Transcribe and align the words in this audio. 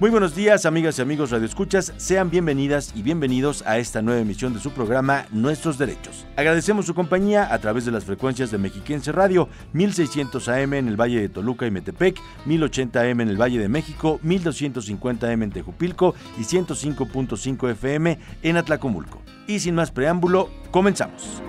Muy 0.00 0.10
buenos 0.10 0.36
días, 0.36 0.64
amigas 0.64 0.96
y 0.96 1.02
amigos 1.02 1.32
radioescuchas. 1.32 1.92
Sean 1.96 2.30
bienvenidas 2.30 2.92
y 2.94 3.02
bienvenidos 3.02 3.66
a 3.66 3.78
esta 3.78 4.00
nueva 4.00 4.20
emisión 4.20 4.54
de 4.54 4.60
su 4.60 4.70
programa 4.70 5.26
Nuestros 5.32 5.76
Derechos. 5.76 6.24
Agradecemos 6.36 6.86
su 6.86 6.94
compañía 6.94 7.52
a 7.52 7.58
través 7.58 7.84
de 7.84 7.90
las 7.90 8.04
frecuencias 8.04 8.52
de 8.52 8.58
Mexiquense 8.58 9.10
Radio, 9.10 9.48
1600 9.72 10.48
AM 10.50 10.74
en 10.74 10.86
el 10.86 10.96
Valle 10.96 11.20
de 11.20 11.28
Toluca 11.28 11.66
y 11.66 11.72
Metepec, 11.72 12.16
1080 12.46 13.00
AM 13.00 13.22
en 13.22 13.28
el 13.28 13.42
Valle 13.42 13.58
de 13.58 13.68
México, 13.68 14.20
1250 14.22 15.32
AM 15.32 15.42
en 15.42 15.50
Tejupilco 15.50 16.14
y 16.38 16.42
105.5 16.42 17.68
FM 17.72 18.18
en 18.44 18.56
Atlacomulco. 18.56 19.20
Y 19.48 19.58
sin 19.58 19.74
más 19.74 19.90
preámbulo, 19.90 20.48
comenzamos. 20.70 21.42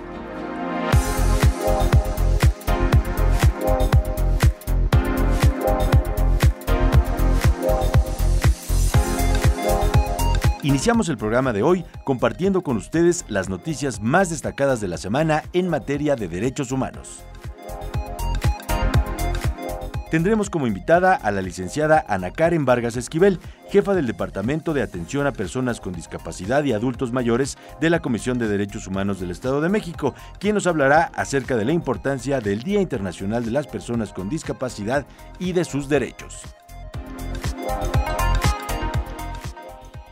Iniciamos 10.80 11.10
el 11.10 11.18
programa 11.18 11.52
de 11.52 11.62
hoy 11.62 11.84
compartiendo 12.04 12.62
con 12.62 12.78
ustedes 12.78 13.26
las 13.28 13.50
noticias 13.50 14.00
más 14.00 14.30
destacadas 14.30 14.80
de 14.80 14.88
la 14.88 14.96
semana 14.96 15.42
en 15.52 15.68
materia 15.68 16.16
de 16.16 16.26
derechos 16.26 16.72
humanos. 16.72 17.22
Tendremos 20.10 20.48
como 20.48 20.66
invitada 20.66 21.16
a 21.16 21.30
la 21.32 21.42
licenciada 21.42 22.02
Ana 22.08 22.30
Karen 22.30 22.64
Vargas 22.64 22.96
Esquivel, 22.96 23.40
jefa 23.68 23.92
del 23.92 24.06
Departamento 24.06 24.72
de 24.72 24.80
Atención 24.80 25.26
a 25.26 25.32
Personas 25.32 25.82
con 25.82 25.92
Discapacidad 25.92 26.64
y 26.64 26.72
Adultos 26.72 27.12
Mayores 27.12 27.58
de 27.78 27.90
la 27.90 28.00
Comisión 28.00 28.38
de 28.38 28.48
Derechos 28.48 28.86
Humanos 28.86 29.20
del 29.20 29.32
Estado 29.32 29.60
de 29.60 29.68
México, 29.68 30.14
quien 30.38 30.54
nos 30.54 30.66
hablará 30.66 31.12
acerca 31.14 31.58
de 31.58 31.66
la 31.66 31.72
importancia 31.72 32.40
del 32.40 32.62
Día 32.62 32.80
Internacional 32.80 33.44
de 33.44 33.50
las 33.50 33.66
Personas 33.66 34.14
con 34.14 34.30
Discapacidad 34.30 35.06
y 35.38 35.52
de 35.52 35.66
sus 35.66 35.90
derechos. 35.90 36.40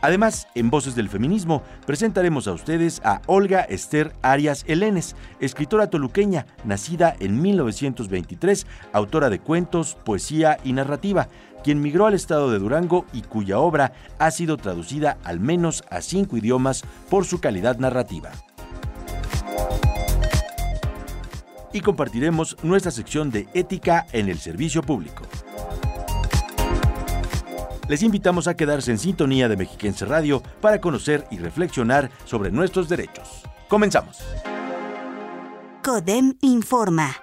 Además, 0.01 0.47
en 0.55 0.69
Voces 0.69 0.95
del 0.95 1.09
Feminismo 1.09 1.61
presentaremos 1.85 2.47
a 2.47 2.53
ustedes 2.53 3.01
a 3.03 3.21
Olga 3.25 3.61
Esther 3.61 4.13
Arias 4.21 4.63
Elenes, 4.67 5.15
escritora 5.39 5.89
toluqueña, 5.89 6.45
nacida 6.63 7.15
en 7.19 7.41
1923, 7.41 8.65
autora 8.93 9.29
de 9.29 9.39
cuentos, 9.39 9.97
poesía 10.05 10.57
y 10.63 10.73
narrativa, 10.73 11.27
quien 11.63 11.81
migró 11.81 12.05
al 12.05 12.13
estado 12.13 12.49
de 12.49 12.59
Durango 12.59 13.05
y 13.11 13.23
cuya 13.23 13.59
obra 13.59 13.91
ha 14.19 14.31
sido 14.31 14.55
traducida 14.55 15.17
al 15.25 15.41
menos 15.41 15.83
a 15.89 16.01
cinco 16.01 16.37
idiomas 16.37 16.83
por 17.09 17.25
su 17.25 17.41
calidad 17.41 17.77
narrativa. 17.77 18.31
Y 21.73 21.81
compartiremos 21.81 22.57
nuestra 22.63 22.91
sección 22.91 23.29
de 23.29 23.47
ética 23.53 24.07
en 24.13 24.29
el 24.29 24.39
servicio 24.39 24.81
público. 24.81 25.23
Les 27.89 28.03
invitamos 28.03 28.47
a 28.47 28.53
quedarse 28.53 28.91
en 28.91 28.99
sintonía 28.99 29.49
de 29.49 29.57
Mexiquense 29.57 30.05
Radio 30.05 30.43
para 30.61 30.79
conocer 30.79 31.25
y 31.31 31.39
reflexionar 31.39 32.11
sobre 32.23 32.51
nuestros 32.51 32.87
derechos. 32.87 33.41
Comenzamos. 33.67 34.19
CODEM 35.83 36.35
informa. 36.41 37.15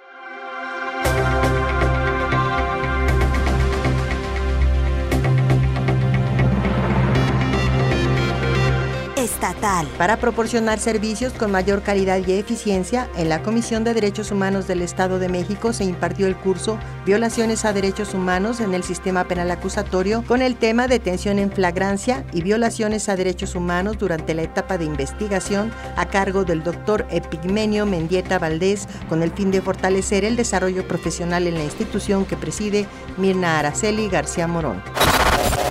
Para 9.97 10.17
proporcionar 10.17 10.77
servicios 10.77 11.31
con 11.31 11.51
mayor 11.51 11.81
calidad 11.81 12.19
y 12.25 12.33
eficiencia, 12.33 13.07
en 13.15 13.29
la 13.29 13.43
Comisión 13.43 13.85
de 13.85 13.93
Derechos 13.93 14.31
Humanos 14.31 14.67
del 14.67 14.81
Estado 14.81 15.19
de 15.19 15.29
México 15.29 15.71
se 15.71 15.85
impartió 15.85 16.27
el 16.27 16.35
curso 16.35 16.77
Violaciones 17.05 17.63
a 17.63 17.71
Derechos 17.71 18.13
Humanos 18.13 18.59
en 18.59 18.73
el 18.73 18.83
Sistema 18.83 19.23
Penal 19.23 19.49
Acusatorio 19.51 20.23
con 20.27 20.41
el 20.41 20.57
tema 20.57 20.89
Detención 20.89 21.39
en 21.39 21.49
flagrancia 21.49 22.25
y 22.33 22.41
violaciones 22.41 23.07
a 23.07 23.15
derechos 23.15 23.55
humanos 23.55 23.97
durante 23.97 24.33
la 24.33 24.41
etapa 24.41 24.77
de 24.77 24.83
investigación 24.83 25.71
a 25.95 26.09
cargo 26.09 26.43
del 26.43 26.63
doctor 26.63 27.07
Epigmenio 27.09 27.85
Mendieta 27.85 28.39
Valdés 28.39 28.89
con 29.07 29.23
el 29.23 29.31
fin 29.31 29.51
de 29.51 29.61
fortalecer 29.61 30.25
el 30.25 30.35
desarrollo 30.35 30.85
profesional 30.89 31.47
en 31.47 31.53
la 31.53 31.63
institución 31.63 32.25
que 32.25 32.35
preside 32.35 32.85
Mirna 33.15 33.59
Araceli 33.59 34.09
García 34.09 34.47
Morón. 34.47 34.83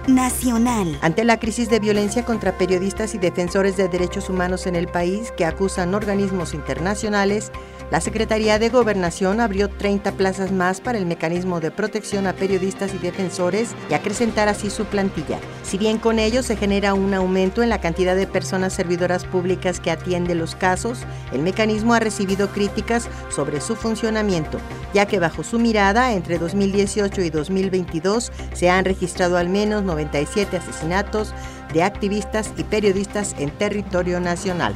Nacional. 0.09 0.99
Ante 1.03 1.25
la 1.25 1.39
crisis 1.39 1.69
de 1.69 1.81
violencia 1.81 2.25
contra 2.25 2.57
periodistas 2.57 3.15
y 3.15 3.19
defensores 3.19 3.77
de 3.77 3.89
derechos 3.89 4.29
humanos 4.29 4.67
en 4.67 4.77
el 4.77 4.89
país 4.89 5.33
que 5.33 5.45
acusan 5.45 5.95
organismos 5.95 6.55
internacionales, 6.55 7.51
la 7.91 8.01
Secretaría 8.01 8.59
de 8.59 8.69
Gobernación 8.69 9.41
abrió 9.41 9.69
30 9.69 10.13
plazas 10.13 10.51
más 10.51 10.81
para 10.81 10.99
el 10.99 11.07
mecanismo 11.07 11.61
de 11.61 11.71
protección 11.71 12.27
a 12.27 12.33
periodistas 12.33 12.93
y 12.95 12.99
defensores 12.99 13.75
y 13.89 13.95
acrecentar 13.95 14.49
así 14.49 14.71
su 14.71 14.85
plantilla. 14.87 15.39
Si 15.63 15.79
bien 15.79 15.99
con 15.99 16.19
ello 16.19 16.43
se 16.43 16.57
genera 16.57 16.95
un 16.95 17.15
aumento 17.15 17.63
en 17.63 17.69
la 17.69 17.81
cantidad 17.81 18.17
de 18.17 18.27
personas 18.27 18.73
servidoras 18.73 19.25
públicas 19.25 19.79
que 19.79 19.93
atienden 19.93 20.39
los 20.39 20.57
casos, 20.57 21.01
el 21.33 21.43
mecanismo 21.43 21.95
ha 21.95 22.01
recibido 22.01 22.49
críticas 22.49 23.09
sobre 23.29 23.61
su 23.61 23.77
funcionamiento, 23.77 24.59
ya 24.93 25.07
que 25.07 25.21
bajo 25.21 25.45
su 25.45 25.61
mirada, 25.61 26.13
entre 26.13 26.39
2018 26.39 27.21
y 27.23 27.31
2022 27.31 28.33
se 28.53 28.69
han 28.69 28.85
registrado 28.85 29.37
al 29.37 29.49
menos 29.49 29.85
97 29.85 30.57
asesinatos 30.57 31.33
de 31.73 31.85
activistas 31.85 32.53
y 32.57 32.65
periodistas 32.65 33.37
en 33.39 33.51
territorio 33.51 34.19
nacional. 34.19 34.75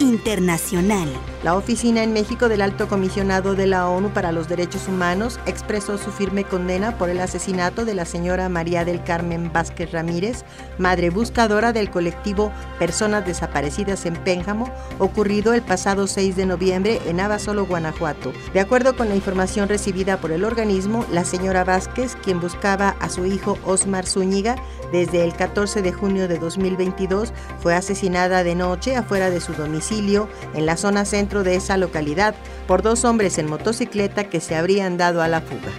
Internacional. 0.00 1.10
La 1.44 1.54
oficina 1.54 2.02
en 2.02 2.14
México 2.14 2.48
del 2.48 2.62
Alto 2.62 2.88
Comisionado 2.88 3.54
de 3.54 3.66
la 3.66 3.86
ONU 3.86 4.08
para 4.10 4.32
los 4.32 4.48
Derechos 4.48 4.88
Humanos 4.88 5.38
expresó 5.44 5.98
su 5.98 6.10
firme 6.10 6.44
condena 6.44 6.96
por 6.96 7.10
el 7.10 7.20
asesinato 7.20 7.84
de 7.84 7.94
la 7.94 8.06
señora 8.06 8.48
María 8.48 8.86
del 8.86 9.04
Carmen 9.04 9.52
Vázquez 9.52 9.92
Ramírez, 9.92 10.44
madre 10.78 11.10
buscadora 11.10 11.74
del 11.74 11.90
colectivo 11.90 12.50
Personas 12.78 13.26
Desaparecidas 13.26 14.06
en 14.06 14.14
Pénjamo, 14.14 14.72
ocurrido 14.98 15.52
el 15.52 15.60
pasado 15.60 16.06
6 16.06 16.34
de 16.34 16.46
noviembre 16.46 17.00
en 17.06 17.20
Abasolo, 17.20 17.66
Guanajuato. 17.66 18.32
De 18.54 18.60
acuerdo 18.60 18.96
con 18.96 19.10
la 19.10 19.16
información 19.16 19.68
recibida 19.68 20.18
por 20.18 20.32
el 20.32 20.44
organismo, 20.44 21.04
la 21.12 21.26
señora 21.26 21.64
Vázquez, 21.64 22.16
quien 22.22 22.40
buscaba 22.40 22.96
a 23.00 23.10
su 23.10 23.26
hijo 23.26 23.58
Osmar 23.66 24.06
Zúñiga 24.06 24.56
desde 24.92 25.24
el 25.24 25.34
14 25.34 25.82
de 25.82 25.92
junio 25.92 26.26
de 26.26 26.38
2022, 26.38 27.34
fue 27.60 27.74
asesinada 27.74 28.44
de 28.44 28.54
noche 28.54 28.96
afuera 28.96 29.28
de 29.28 29.40
su 29.40 29.52
domicilio 29.52 29.89
en 29.92 30.66
la 30.66 30.76
zona 30.76 31.04
centro 31.04 31.42
de 31.42 31.56
esa 31.56 31.76
localidad 31.76 32.34
por 32.66 32.82
dos 32.82 33.04
hombres 33.04 33.38
en 33.38 33.48
motocicleta 33.48 34.30
que 34.30 34.40
se 34.40 34.54
habrían 34.54 34.96
dado 34.96 35.20
a 35.22 35.28
la 35.28 35.40
fuga. 35.40 35.72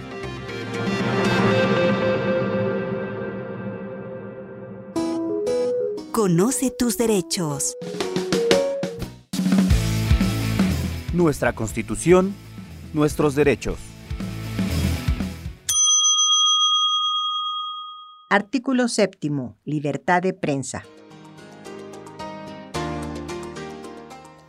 Conoce 6.12 6.70
tus 6.70 6.98
derechos. 6.98 7.74
Nuestra 11.14 11.54
Constitución, 11.54 12.34
nuestros 12.92 13.34
derechos. 13.34 13.78
Artículo 18.28 18.88
séptimo. 18.88 19.56
Libertad 19.64 20.22
de 20.22 20.32
prensa. 20.32 20.84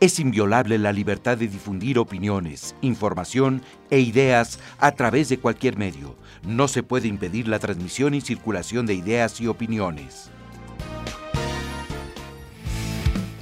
Es 0.04 0.20
inviolable 0.20 0.76
la 0.76 0.92
libertad 0.92 1.38
de 1.38 1.48
difundir 1.48 1.98
opiniones, 1.98 2.76
información 2.82 3.62
e 3.88 4.00
ideas 4.00 4.58
a 4.78 4.92
través 4.92 5.30
de 5.30 5.38
cualquier 5.38 5.78
medio. 5.78 6.14
No 6.46 6.68
se 6.68 6.82
puede 6.82 7.08
impedir 7.08 7.48
la 7.48 7.58
transmisión 7.58 8.12
y 8.12 8.20
circulación 8.20 8.84
de 8.84 8.92
ideas 8.92 9.40
y 9.40 9.46
opiniones. 9.46 10.28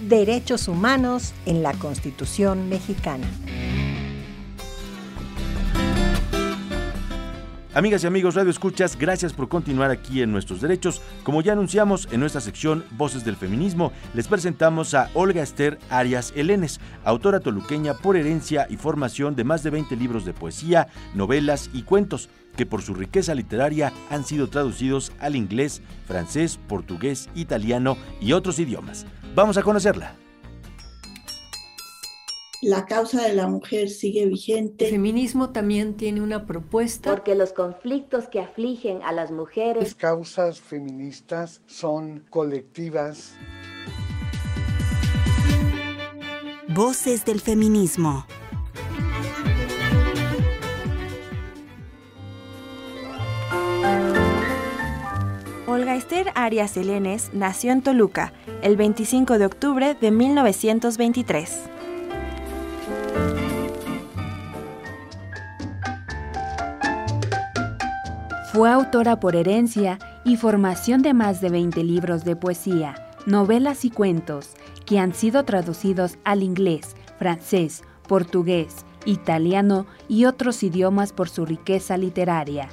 Derechos 0.03 0.69
humanos 0.69 1.32
en 1.47 1.64
la 1.64 1.73
Constitución 1.73 2.69
mexicana. 2.69 3.26
Amigas 7.74 8.04
y 8.04 8.06
amigos 8.06 8.34
Radio 8.34 8.50
Escuchas, 8.50 8.98
gracias 8.98 9.32
por 9.32 9.48
continuar 9.48 9.90
aquí 9.90 10.20
en 10.20 10.30
Nuestros 10.30 10.60
Derechos. 10.60 11.00
Como 11.22 11.40
ya 11.40 11.54
anunciamos 11.54 12.06
en 12.12 12.20
nuestra 12.20 12.42
sección 12.42 12.84
Voces 12.98 13.24
del 13.24 13.34
Feminismo, 13.34 13.92
les 14.12 14.28
presentamos 14.28 14.92
a 14.92 15.08
Olga 15.14 15.42
Esther 15.42 15.78
Arias 15.88 16.34
Elenes, 16.36 16.80
autora 17.02 17.40
toluqueña 17.40 17.94
por 17.94 18.19
herencia 18.19 18.66
y 18.69 18.76
formación 18.76 19.36
de 19.36 19.44
más 19.44 19.62
de 19.62 19.70
20 19.70 19.96
libros 19.96 20.26
de 20.26 20.34
poesía, 20.34 20.88
novelas 21.14 21.70
y 21.72 21.84
cuentos, 21.84 22.28
que 22.58 22.66
por 22.66 22.82
su 22.82 22.92
riqueza 22.92 23.34
literaria 23.34 23.90
han 24.10 24.26
sido 24.26 24.48
traducidos 24.48 25.10
al 25.19 25.34
inglés, 25.34 25.80
francés, 26.06 26.58
portugués, 26.69 27.30
italiano 27.34 27.96
y 28.20 28.34
otros 28.34 28.58
idiomas. 28.58 29.06
Vamos 29.34 29.56
a 29.56 29.62
conocerla. 29.62 30.21
La 32.62 32.87
causa 32.87 33.26
de 33.26 33.35
la 33.35 33.49
mujer 33.49 33.91
sigue 33.91 34.25
vigente. 34.26 34.85
El 34.85 34.93
feminismo 34.93 35.50
también 35.50 35.97
tiene 35.97 36.23
una 36.23 36.47
propuesta. 36.47 37.11
Porque 37.11 37.35
los 37.35 37.53
conflictos 37.53 38.29
que 38.29 38.41
afligen 38.41 39.03
a 39.03 39.11
las 39.12 39.32
mujeres. 39.32 39.82
Las 39.82 39.94
causas 39.97 40.61
feministas 40.61 41.61
son 41.67 42.25
colectivas. 42.31 43.35
Voces 46.69 47.25
del 47.25 47.41
feminismo. 47.41 48.25
Olga 55.67 55.97
Esther 55.97 56.29
Arias 56.37 56.76
Elenes 56.76 57.31
nació 57.32 57.73
en 57.73 57.82
Toluca 57.82 58.32
el 58.62 58.76
25 58.76 59.38
de 59.38 59.47
octubre 59.47 59.97
de 60.00 60.11
1923. 60.12 61.73
Fue 68.52 68.70
autora 68.70 69.19
por 69.19 69.34
herencia 69.34 69.99
y 70.26 70.37
formación 70.37 71.00
de 71.00 71.14
más 71.14 71.40
de 71.40 71.49
20 71.49 71.82
libros 71.84 72.22
de 72.22 72.37
poesía, 72.37 73.08
novelas 73.25 73.87
y 73.87 73.90
cuentos 73.90 74.50
que 74.84 74.99
han 74.99 75.14
sido 75.14 75.46
traducidos 75.46 76.19
al 76.25 76.43
inglés, 76.43 76.94
francés, 77.19 77.82
portugués, 78.06 78.84
italiano 79.06 79.87
y 80.06 80.26
otros 80.26 80.62
idiomas 80.62 81.14
por 81.14 81.31
su 81.31 81.46
riqueza 81.46 81.96
literaria. 81.96 82.69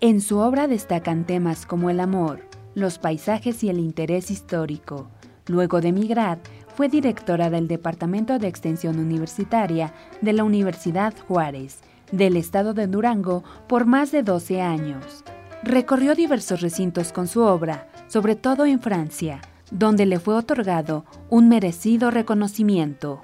En 0.00 0.20
su 0.20 0.36
obra 0.36 0.68
destacan 0.68 1.24
temas 1.24 1.64
como 1.64 1.88
el 1.88 1.98
amor, 1.98 2.40
los 2.74 2.98
paisajes 2.98 3.64
y 3.64 3.70
el 3.70 3.78
interés 3.78 4.30
histórico. 4.30 5.08
Luego 5.46 5.80
de 5.80 5.88
emigrar, 5.88 6.40
fue 6.76 6.90
directora 6.90 7.48
del 7.48 7.68
Departamento 7.68 8.38
de 8.38 8.48
Extensión 8.48 8.98
Universitaria 8.98 9.94
de 10.20 10.34
la 10.34 10.44
Universidad 10.44 11.14
Juárez, 11.26 11.80
del 12.12 12.36
estado 12.36 12.74
de 12.74 12.86
Durango, 12.86 13.44
por 13.66 13.86
más 13.86 14.12
de 14.12 14.22
12 14.22 14.60
años. 14.60 15.24
Recorrió 15.62 16.14
diversos 16.14 16.60
recintos 16.60 17.12
con 17.12 17.26
su 17.26 17.42
obra, 17.42 17.88
sobre 18.08 18.36
todo 18.36 18.66
en 18.66 18.80
Francia, 18.80 19.40
donde 19.70 20.06
le 20.06 20.18
fue 20.18 20.34
otorgado 20.34 21.04
un 21.30 21.48
merecido 21.48 22.10
reconocimiento. 22.10 23.22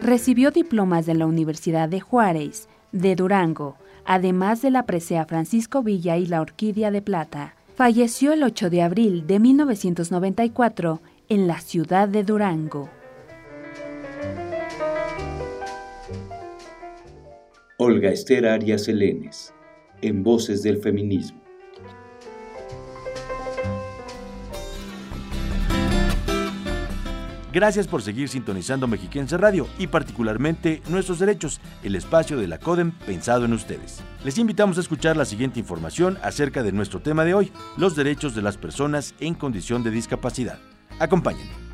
Recibió 0.00 0.50
diplomas 0.50 1.06
de 1.06 1.14
la 1.14 1.26
Universidad 1.26 1.88
de 1.88 2.00
Juárez, 2.00 2.68
de 2.90 3.14
Durango, 3.14 3.76
además 4.04 4.62
de 4.62 4.70
la 4.70 4.84
presea 4.84 5.26
Francisco 5.26 5.82
Villa 5.82 6.16
y 6.16 6.26
la 6.26 6.40
Orquídea 6.40 6.90
de 6.90 7.02
Plata. 7.02 7.54
Falleció 7.76 8.32
el 8.32 8.42
8 8.42 8.68
de 8.68 8.82
abril 8.82 9.26
de 9.26 9.38
1994 9.38 11.00
en 11.28 11.46
la 11.46 11.60
ciudad 11.60 12.08
de 12.08 12.24
Durango. 12.24 12.90
Olga 17.84 18.10
Esther 18.10 18.46
Arias 18.46 18.86
Elenes, 18.86 19.52
en 20.02 20.22
Voces 20.22 20.62
del 20.62 20.76
Feminismo. 20.76 21.42
Gracias 27.52 27.88
por 27.88 28.00
seguir 28.02 28.28
sintonizando 28.28 28.86
Mexiquense 28.86 29.36
Radio 29.36 29.66
y 29.80 29.88
particularmente 29.88 30.80
Nuestros 30.88 31.18
Derechos, 31.18 31.60
el 31.82 31.96
espacio 31.96 32.38
de 32.38 32.46
la 32.46 32.58
CODEM 32.58 32.92
pensado 33.04 33.46
en 33.46 33.52
ustedes. 33.52 34.00
Les 34.24 34.38
invitamos 34.38 34.78
a 34.78 34.82
escuchar 34.82 35.16
la 35.16 35.24
siguiente 35.24 35.58
información 35.58 36.18
acerca 36.22 36.62
de 36.62 36.70
nuestro 36.70 37.00
tema 37.00 37.24
de 37.24 37.34
hoy, 37.34 37.50
los 37.76 37.96
derechos 37.96 38.36
de 38.36 38.42
las 38.42 38.58
personas 38.58 39.12
en 39.18 39.34
condición 39.34 39.82
de 39.82 39.90
discapacidad. 39.90 40.60
Acompáñenme. 41.00 41.71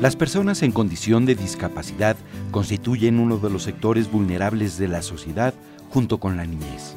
Las 0.00 0.14
personas 0.14 0.62
en 0.62 0.70
condición 0.70 1.26
de 1.26 1.34
discapacidad 1.34 2.16
constituyen 2.52 3.18
uno 3.18 3.38
de 3.38 3.50
los 3.50 3.64
sectores 3.64 4.08
vulnerables 4.08 4.78
de 4.78 4.86
la 4.86 5.02
sociedad 5.02 5.54
junto 5.90 6.18
con 6.20 6.36
la 6.36 6.44
niñez. 6.44 6.94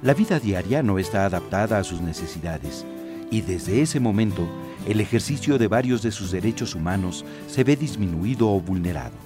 La 0.00 0.14
vida 0.14 0.38
diaria 0.38 0.80
no 0.84 1.00
está 1.00 1.24
adaptada 1.24 1.76
a 1.76 1.82
sus 1.82 2.00
necesidades 2.00 2.86
y 3.32 3.40
desde 3.40 3.82
ese 3.82 3.98
momento 3.98 4.46
el 4.86 5.00
ejercicio 5.00 5.58
de 5.58 5.66
varios 5.66 6.02
de 6.02 6.12
sus 6.12 6.30
derechos 6.30 6.76
humanos 6.76 7.24
se 7.48 7.64
ve 7.64 7.74
disminuido 7.74 8.48
o 8.48 8.60
vulnerado. 8.60 9.16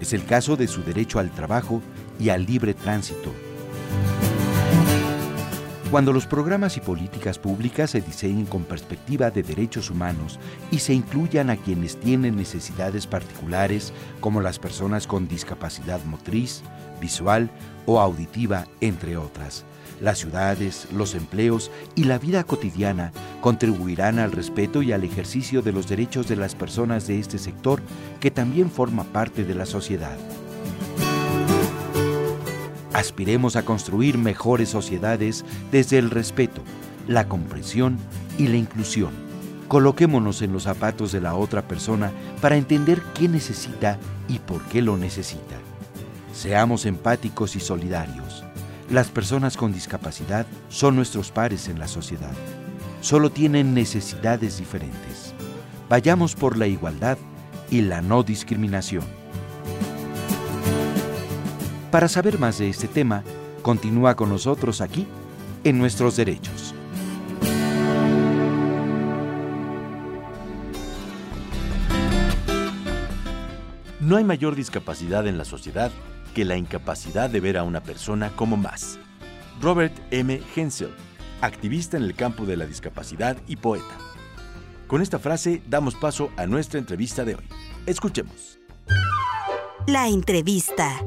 Es 0.00 0.12
el 0.12 0.24
caso 0.24 0.56
de 0.56 0.68
su 0.68 0.84
derecho 0.84 1.18
al 1.18 1.32
trabajo 1.32 1.82
y 2.20 2.28
al 2.28 2.46
libre 2.46 2.74
tránsito. 2.74 3.32
Cuando 5.92 6.14
los 6.14 6.26
programas 6.26 6.78
y 6.78 6.80
políticas 6.80 7.38
públicas 7.38 7.90
se 7.90 8.00
diseñen 8.00 8.46
con 8.46 8.64
perspectiva 8.64 9.30
de 9.30 9.42
derechos 9.42 9.90
humanos 9.90 10.38
y 10.70 10.78
se 10.78 10.94
incluyan 10.94 11.50
a 11.50 11.58
quienes 11.58 12.00
tienen 12.00 12.34
necesidades 12.34 13.06
particulares, 13.06 13.92
como 14.20 14.40
las 14.40 14.58
personas 14.58 15.06
con 15.06 15.28
discapacidad 15.28 16.02
motriz, 16.04 16.62
visual 16.98 17.50
o 17.84 18.00
auditiva, 18.00 18.66
entre 18.80 19.18
otras, 19.18 19.66
las 20.00 20.20
ciudades, 20.20 20.88
los 20.94 21.14
empleos 21.14 21.70
y 21.94 22.04
la 22.04 22.18
vida 22.18 22.44
cotidiana 22.44 23.12
contribuirán 23.42 24.18
al 24.18 24.32
respeto 24.32 24.80
y 24.80 24.92
al 24.92 25.04
ejercicio 25.04 25.60
de 25.60 25.72
los 25.72 25.90
derechos 25.90 26.26
de 26.26 26.36
las 26.36 26.54
personas 26.54 27.06
de 27.06 27.18
este 27.18 27.36
sector 27.36 27.82
que 28.18 28.30
también 28.30 28.70
forma 28.70 29.04
parte 29.04 29.44
de 29.44 29.54
la 29.54 29.66
sociedad. 29.66 30.16
Aspiremos 33.02 33.56
a 33.56 33.64
construir 33.64 34.16
mejores 34.16 34.68
sociedades 34.68 35.44
desde 35.72 35.98
el 35.98 36.08
respeto, 36.08 36.62
la 37.08 37.26
comprensión 37.26 37.98
y 38.38 38.46
la 38.46 38.58
inclusión. 38.58 39.10
Coloquémonos 39.66 40.40
en 40.40 40.52
los 40.52 40.62
zapatos 40.62 41.10
de 41.10 41.20
la 41.20 41.34
otra 41.34 41.66
persona 41.66 42.12
para 42.40 42.56
entender 42.56 43.02
qué 43.12 43.26
necesita 43.26 43.98
y 44.28 44.38
por 44.38 44.62
qué 44.66 44.82
lo 44.82 44.96
necesita. 44.96 45.56
Seamos 46.32 46.86
empáticos 46.86 47.56
y 47.56 47.60
solidarios. 47.60 48.44
Las 48.88 49.08
personas 49.08 49.56
con 49.56 49.72
discapacidad 49.72 50.46
son 50.68 50.94
nuestros 50.94 51.32
pares 51.32 51.66
en 51.66 51.80
la 51.80 51.88
sociedad. 51.88 52.30
Solo 53.00 53.30
tienen 53.30 53.74
necesidades 53.74 54.58
diferentes. 54.58 55.34
Vayamos 55.88 56.36
por 56.36 56.56
la 56.56 56.68
igualdad 56.68 57.18
y 57.68 57.80
la 57.80 58.00
no 58.00 58.22
discriminación. 58.22 59.21
Para 61.92 62.08
saber 62.08 62.38
más 62.38 62.56
de 62.56 62.70
este 62.70 62.88
tema, 62.88 63.22
continúa 63.60 64.16
con 64.16 64.30
nosotros 64.30 64.80
aquí 64.80 65.06
en 65.62 65.78
Nuestros 65.78 66.16
Derechos. 66.16 66.74
No 74.00 74.16
hay 74.16 74.24
mayor 74.24 74.56
discapacidad 74.56 75.26
en 75.26 75.36
la 75.36 75.44
sociedad 75.44 75.92
que 76.34 76.46
la 76.46 76.56
incapacidad 76.56 77.28
de 77.28 77.40
ver 77.40 77.58
a 77.58 77.62
una 77.62 77.82
persona 77.82 78.30
como 78.36 78.56
más. 78.56 78.98
Robert 79.60 79.92
M. 80.10 80.40
Hensel, 80.56 80.94
activista 81.42 81.98
en 81.98 82.04
el 82.04 82.14
campo 82.14 82.46
de 82.46 82.56
la 82.56 82.64
discapacidad 82.64 83.36
y 83.46 83.56
poeta. 83.56 83.98
Con 84.86 85.02
esta 85.02 85.18
frase 85.18 85.62
damos 85.68 85.94
paso 85.94 86.30
a 86.38 86.46
nuestra 86.46 86.78
entrevista 86.78 87.26
de 87.26 87.34
hoy. 87.34 87.44
Escuchemos. 87.84 88.58
La 89.86 90.08
entrevista. 90.08 91.02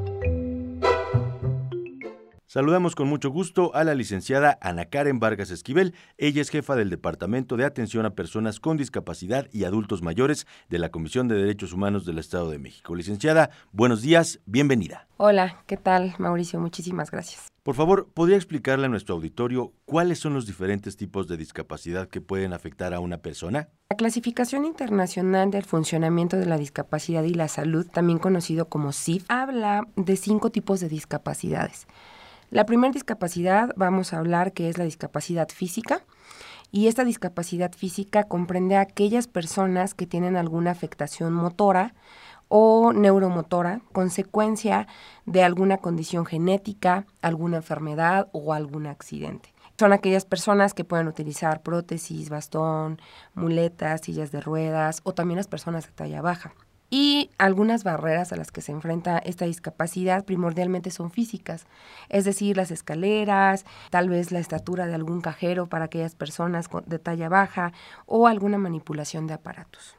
Saludamos 2.56 2.94
con 2.94 3.06
mucho 3.06 3.28
gusto 3.28 3.74
a 3.74 3.84
la 3.84 3.94
licenciada 3.94 4.56
Ana 4.62 4.86
Karen 4.86 5.20
Vargas 5.20 5.50
Esquivel. 5.50 5.92
Ella 6.16 6.40
es 6.40 6.48
jefa 6.48 6.74
del 6.74 6.88
Departamento 6.88 7.58
de 7.58 7.66
Atención 7.66 8.06
a 8.06 8.14
Personas 8.14 8.60
con 8.60 8.78
Discapacidad 8.78 9.46
y 9.52 9.64
Adultos 9.64 10.00
Mayores 10.00 10.46
de 10.70 10.78
la 10.78 10.88
Comisión 10.88 11.28
de 11.28 11.34
Derechos 11.34 11.74
Humanos 11.74 12.06
del 12.06 12.16
Estado 12.16 12.50
de 12.50 12.58
México. 12.58 12.94
Licenciada, 12.94 13.50
buenos 13.72 14.00
días, 14.00 14.40
bienvenida. 14.46 15.06
Hola, 15.18 15.64
¿qué 15.66 15.76
tal, 15.76 16.14
Mauricio? 16.16 16.58
Muchísimas 16.58 17.10
gracias. 17.10 17.52
Por 17.62 17.74
favor, 17.74 18.08
¿podría 18.14 18.36
explicarle 18.36 18.86
a 18.86 18.88
nuestro 18.88 19.16
auditorio 19.16 19.74
cuáles 19.84 20.18
son 20.18 20.32
los 20.32 20.46
diferentes 20.46 20.96
tipos 20.96 21.28
de 21.28 21.36
discapacidad 21.36 22.08
que 22.08 22.22
pueden 22.22 22.54
afectar 22.54 22.94
a 22.94 23.00
una 23.00 23.18
persona? 23.18 23.68
La 23.90 23.96
clasificación 23.96 24.64
internacional 24.64 25.50
del 25.50 25.64
funcionamiento 25.64 26.38
de 26.38 26.46
la 26.46 26.56
discapacidad 26.56 27.22
y 27.24 27.34
la 27.34 27.48
salud, 27.48 27.86
también 27.86 28.18
conocido 28.18 28.70
como 28.70 28.94
CIF, 28.94 29.26
habla 29.28 29.86
de 29.96 30.16
cinco 30.16 30.48
tipos 30.48 30.80
de 30.80 30.88
discapacidades. 30.88 31.86
La 32.50 32.64
primera 32.64 32.92
discapacidad 32.92 33.72
vamos 33.76 34.12
a 34.12 34.18
hablar 34.18 34.52
que 34.52 34.68
es 34.68 34.78
la 34.78 34.84
discapacidad 34.84 35.48
física 35.48 36.02
y 36.70 36.86
esta 36.86 37.04
discapacidad 37.04 37.72
física 37.72 38.24
comprende 38.24 38.76
a 38.76 38.82
aquellas 38.82 39.26
personas 39.26 39.94
que 39.94 40.06
tienen 40.06 40.36
alguna 40.36 40.70
afectación 40.70 41.32
motora 41.32 41.94
o 42.48 42.92
neuromotora, 42.92 43.80
consecuencia 43.92 44.86
de 45.24 45.42
alguna 45.42 45.78
condición 45.78 46.24
genética, 46.24 47.06
alguna 47.20 47.56
enfermedad 47.56 48.28
o 48.30 48.52
algún 48.52 48.86
accidente. 48.86 49.52
Son 49.78 49.92
aquellas 49.92 50.24
personas 50.24 50.72
que 50.72 50.84
pueden 50.84 51.08
utilizar 51.08 51.62
prótesis, 51.62 52.30
bastón, 52.30 53.00
muletas, 53.34 54.02
sillas 54.02 54.30
de 54.30 54.40
ruedas 54.40 55.00
o 55.02 55.12
también 55.12 55.36
las 55.36 55.48
personas 55.48 55.86
de 55.86 55.92
talla 55.92 56.22
baja. 56.22 56.54
Y 56.88 57.30
algunas 57.38 57.82
barreras 57.82 58.32
a 58.32 58.36
las 58.36 58.52
que 58.52 58.60
se 58.60 58.70
enfrenta 58.70 59.18
esta 59.18 59.44
discapacidad 59.44 60.24
primordialmente 60.24 60.90
son 60.90 61.10
físicas, 61.10 61.66
es 62.08 62.24
decir, 62.24 62.56
las 62.56 62.70
escaleras, 62.70 63.64
tal 63.90 64.08
vez 64.08 64.30
la 64.30 64.38
estatura 64.38 64.86
de 64.86 64.94
algún 64.94 65.20
cajero 65.20 65.66
para 65.66 65.86
aquellas 65.86 66.14
personas 66.14 66.68
de 66.86 66.98
talla 67.00 67.28
baja 67.28 67.72
o 68.06 68.28
alguna 68.28 68.58
manipulación 68.58 69.26
de 69.26 69.34
aparatos. 69.34 69.96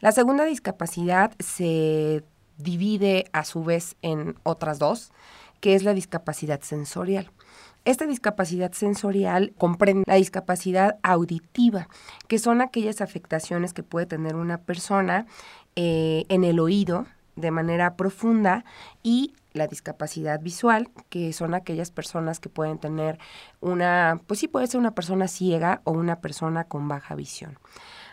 La 0.00 0.10
segunda 0.12 0.44
discapacidad 0.44 1.32
se 1.38 2.24
divide 2.56 3.26
a 3.32 3.44
su 3.44 3.62
vez 3.62 3.96
en 4.00 4.36
otras 4.42 4.78
dos, 4.78 5.12
que 5.60 5.74
es 5.74 5.84
la 5.84 5.94
discapacidad 5.94 6.60
sensorial. 6.62 7.30
Esta 7.84 8.06
discapacidad 8.06 8.72
sensorial 8.72 9.54
comprende 9.58 10.04
la 10.06 10.14
discapacidad 10.14 10.98
auditiva, 11.02 11.88
que 12.28 12.38
son 12.38 12.60
aquellas 12.60 13.00
afectaciones 13.00 13.72
que 13.72 13.82
puede 13.82 14.06
tener 14.06 14.36
una 14.36 14.58
persona 14.58 15.26
eh, 15.76 16.24
en 16.28 16.44
el 16.44 16.60
oído 16.60 17.06
de 17.36 17.50
manera 17.50 17.96
profunda 17.96 18.64
y 19.02 19.34
la 19.52 19.66
discapacidad 19.66 20.40
visual, 20.40 20.88
que 21.08 21.32
son 21.32 21.54
aquellas 21.54 21.90
personas 21.90 22.40
que 22.40 22.48
pueden 22.48 22.78
tener 22.78 23.18
una, 23.60 24.20
pues 24.26 24.40
sí 24.40 24.48
puede 24.48 24.66
ser 24.66 24.80
una 24.80 24.94
persona 24.94 25.28
ciega 25.28 25.80
o 25.84 25.92
una 25.92 26.20
persona 26.20 26.64
con 26.64 26.88
baja 26.88 27.14
visión. 27.14 27.58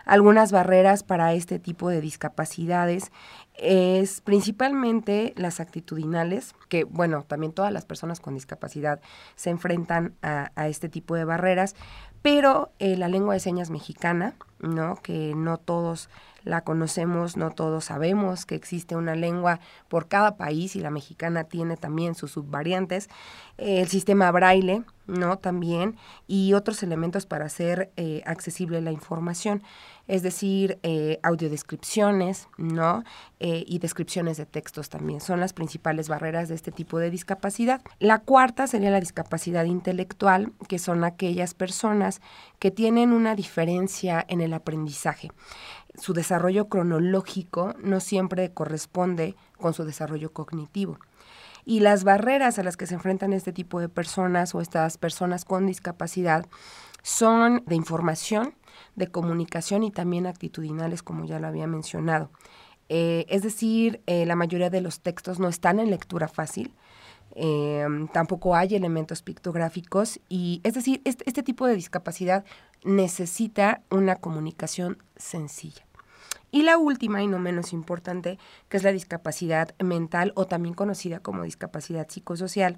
Algunas 0.05 0.51
barreras 0.51 1.03
para 1.03 1.33
este 1.33 1.59
tipo 1.59 1.89
de 1.89 2.01
discapacidades 2.01 3.11
es 3.53 4.21
principalmente 4.21 5.33
las 5.37 5.59
actitudinales, 5.59 6.55
que 6.67 6.83
bueno, 6.83 7.23
también 7.27 7.53
todas 7.53 7.71
las 7.71 7.85
personas 7.85 8.19
con 8.19 8.33
discapacidad 8.33 9.01
se 9.35 9.51
enfrentan 9.51 10.15
a, 10.23 10.49
este 10.67 10.89
tipo 10.89 11.15
de 11.15 11.25
barreras, 11.25 11.75
pero 12.21 12.71
eh, 12.79 12.97
la 12.97 13.07
lengua 13.07 13.35
de 13.35 13.39
señas 13.39 13.69
mexicana, 13.69 14.33
¿no? 14.59 14.95
Que 14.95 15.33
no 15.35 15.57
todos 15.57 16.09
la 16.43 16.61
conocemos, 16.61 17.37
no 17.37 17.51
todos 17.51 17.85
sabemos 17.85 18.45
que 18.45 18.55
existe 18.55 18.95
una 18.95 19.15
lengua 19.15 19.59
por 19.87 20.07
cada 20.07 20.37
país 20.37 20.75
y 20.75 20.79
la 20.79 20.91
mexicana 20.91 21.43
tiene 21.43 21.77
también 21.77 22.15
sus 22.15 22.31
subvariantes, 22.31 23.09
el 23.57 23.87
sistema 23.87 24.31
braille, 24.31 24.83
¿no? 25.07 25.37
También, 25.37 25.97
y 26.27 26.53
otros 26.53 26.81
elementos 26.83 27.25
para 27.25 27.45
hacer 27.45 27.91
eh, 27.97 28.21
accesible 28.25 28.79
la 28.81 28.91
información, 28.91 29.63
es 30.07 30.23
decir, 30.23 30.79
eh, 30.83 31.19
audiodescripciones, 31.23 32.47
¿no? 32.57 33.03
Eh, 33.39 33.63
y 33.67 33.79
descripciones 33.79 34.37
de 34.37 34.45
textos 34.45 34.89
también 34.89 35.21
son 35.21 35.39
las 35.39 35.53
principales 35.53 36.09
barreras 36.09 36.47
de 36.49 36.55
este 36.55 36.71
tipo 36.71 36.99
de 36.99 37.09
discapacidad. 37.09 37.81
La 37.99 38.19
cuarta 38.19 38.67
sería 38.67 38.91
la 38.91 38.99
discapacidad 38.99 39.65
intelectual, 39.65 40.53
que 40.67 40.79
son 40.79 41.03
aquellas 41.03 41.53
personas 41.53 42.21
que 42.59 42.71
tienen 42.71 43.11
una 43.11 43.35
diferencia 43.35 44.25
en 44.27 44.41
el 44.41 44.53
aprendizaje 44.53 45.31
su 45.95 46.13
desarrollo 46.13 46.69
cronológico 46.69 47.73
no 47.81 47.99
siempre 47.99 48.53
corresponde 48.53 49.35
con 49.57 49.73
su 49.73 49.83
desarrollo 49.83 50.31
cognitivo. 50.31 50.99
Y 51.65 51.81
las 51.81 52.03
barreras 52.03 52.57
a 52.57 52.63
las 52.63 52.77
que 52.77 52.87
se 52.87 52.95
enfrentan 52.95 53.33
este 53.33 53.53
tipo 53.53 53.79
de 53.79 53.89
personas 53.89 54.55
o 54.55 54.61
estas 54.61 54.97
personas 54.97 55.45
con 55.45 55.67
discapacidad 55.67 56.45
son 57.03 57.63
de 57.65 57.75
información, 57.75 58.55
de 58.95 59.07
comunicación 59.07 59.83
y 59.83 59.91
también 59.91 60.25
actitudinales, 60.25 61.03
como 61.03 61.25
ya 61.25 61.39
lo 61.39 61.47
había 61.47 61.67
mencionado. 61.67 62.31
Eh, 62.89 63.25
es 63.29 63.43
decir, 63.43 64.01
eh, 64.07 64.25
la 64.25 64.35
mayoría 64.35 64.69
de 64.69 64.81
los 64.81 65.01
textos 65.01 65.39
no 65.39 65.47
están 65.47 65.79
en 65.79 65.91
lectura 65.91 66.27
fácil, 66.27 66.73
em, 67.35 68.07
tampoco 68.07 68.55
hay 68.55 68.73
elementos 68.73 69.21
pictográficos 69.21 70.19
y 70.27 70.61
es 70.63 70.73
decir, 70.73 71.01
este, 71.05 71.23
este 71.27 71.43
tipo 71.43 71.67
de 71.67 71.75
discapacidad 71.75 72.43
necesita 72.83 73.81
una 73.89 74.15
comunicación 74.15 74.97
sencilla. 75.15 75.85
Y 76.51 76.63
la 76.63 76.77
última 76.77 77.21
y 77.21 77.27
no 77.27 77.37
menos 77.39 77.73
importante, 77.73 78.39
que 78.69 78.77
es 78.77 78.83
la 78.83 78.91
discapacidad 78.91 79.75
mental 79.79 80.33
o 80.35 80.45
también 80.47 80.73
conocida 80.73 81.19
como 81.19 81.43
discapacidad 81.43 82.09
psicosocial, 82.09 82.77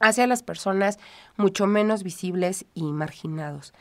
hacia 0.00 0.26
las 0.26 0.42
personas 0.42 0.98
mucho 1.36 1.66
menos 1.66 2.02
visibles 2.02 2.66
y 2.74 2.92
marginados. 2.92 3.72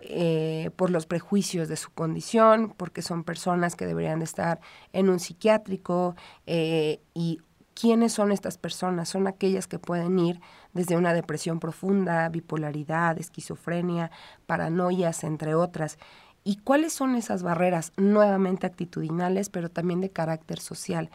Eh, 0.00 0.70
por 0.76 0.90
los 0.90 1.06
prejuicios 1.06 1.68
de 1.68 1.76
su 1.76 1.90
condición, 1.90 2.72
porque 2.76 3.02
son 3.02 3.24
personas 3.24 3.74
que 3.74 3.84
deberían 3.84 4.20
de 4.20 4.26
estar 4.26 4.60
en 4.92 5.08
un 5.08 5.18
psiquiátrico 5.18 6.14
eh, 6.46 7.00
y 7.14 7.40
¿Quiénes 7.80 8.12
son 8.12 8.32
estas 8.32 8.58
personas? 8.58 9.08
Son 9.08 9.28
aquellas 9.28 9.68
que 9.68 9.78
pueden 9.78 10.18
ir 10.18 10.40
desde 10.72 10.96
una 10.96 11.12
depresión 11.12 11.60
profunda, 11.60 12.28
bipolaridad, 12.28 13.16
esquizofrenia, 13.20 14.10
paranoias, 14.46 15.22
entre 15.22 15.54
otras. 15.54 15.96
¿Y 16.42 16.56
cuáles 16.56 16.92
son 16.92 17.14
esas 17.14 17.44
barreras? 17.44 17.92
Nuevamente 17.96 18.66
actitudinales, 18.66 19.48
pero 19.48 19.68
también 19.68 20.00
de 20.00 20.10
carácter 20.10 20.58
social. 20.58 21.08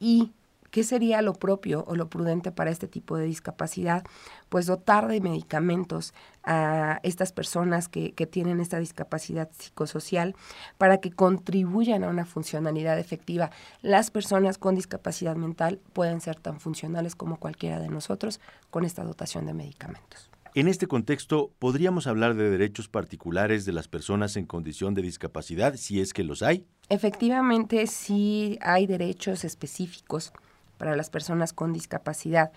¿Y 0.00 0.32
qué 0.76 0.84
sería 0.84 1.22
lo 1.22 1.32
propio 1.32 1.84
o 1.86 1.96
lo 1.96 2.10
prudente 2.10 2.52
para 2.52 2.70
este 2.70 2.86
tipo 2.86 3.16
de 3.16 3.24
discapacidad? 3.24 4.04
Pues 4.50 4.66
dotar 4.66 5.08
de 5.08 5.22
medicamentos 5.22 6.12
a 6.44 7.00
estas 7.02 7.32
personas 7.32 7.88
que, 7.88 8.12
que 8.12 8.26
tienen 8.26 8.60
esta 8.60 8.78
discapacidad 8.78 9.48
psicosocial 9.58 10.36
para 10.76 10.98
que 10.98 11.12
contribuyan 11.12 12.04
a 12.04 12.08
una 12.08 12.26
funcionalidad 12.26 12.98
efectiva. 12.98 13.50
Las 13.80 14.10
personas 14.10 14.58
con 14.58 14.74
discapacidad 14.74 15.34
mental 15.34 15.80
pueden 15.94 16.20
ser 16.20 16.38
tan 16.38 16.60
funcionales 16.60 17.14
como 17.14 17.38
cualquiera 17.38 17.80
de 17.80 17.88
nosotros 17.88 18.38
con 18.68 18.84
esta 18.84 19.02
dotación 19.02 19.46
de 19.46 19.54
medicamentos. 19.54 20.30
En 20.54 20.68
este 20.68 20.86
contexto, 20.86 21.52
¿podríamos 21.58 22.06
hablar 22.06 22.34
de 22.34 22.50
derechos 22.50 22.88
particulares 22.88 23.64
de 23.64 23.72
las 23.72 23.88
personas 23.88 24.36
en 24.36 24.44
condición 24.44 24.92
de 24.92 25.00
discapacidad, 25.00 25.76
si 25.76 26.02
es 26.02 26.12
que 26.12 26.22
los 26.22 26.42
hay? 26.42 26.66
Efectivamente, 26.90 27.86
sí 27.86 28.58
hay 28.60 28.86
derechos 28.86 29.44
específicos 29.44 30.34
para 30.76 30.96
las 30.96 31.10
personas 31.10 31.52
con 31.52 31.72
discapacidad. 31.72 32.52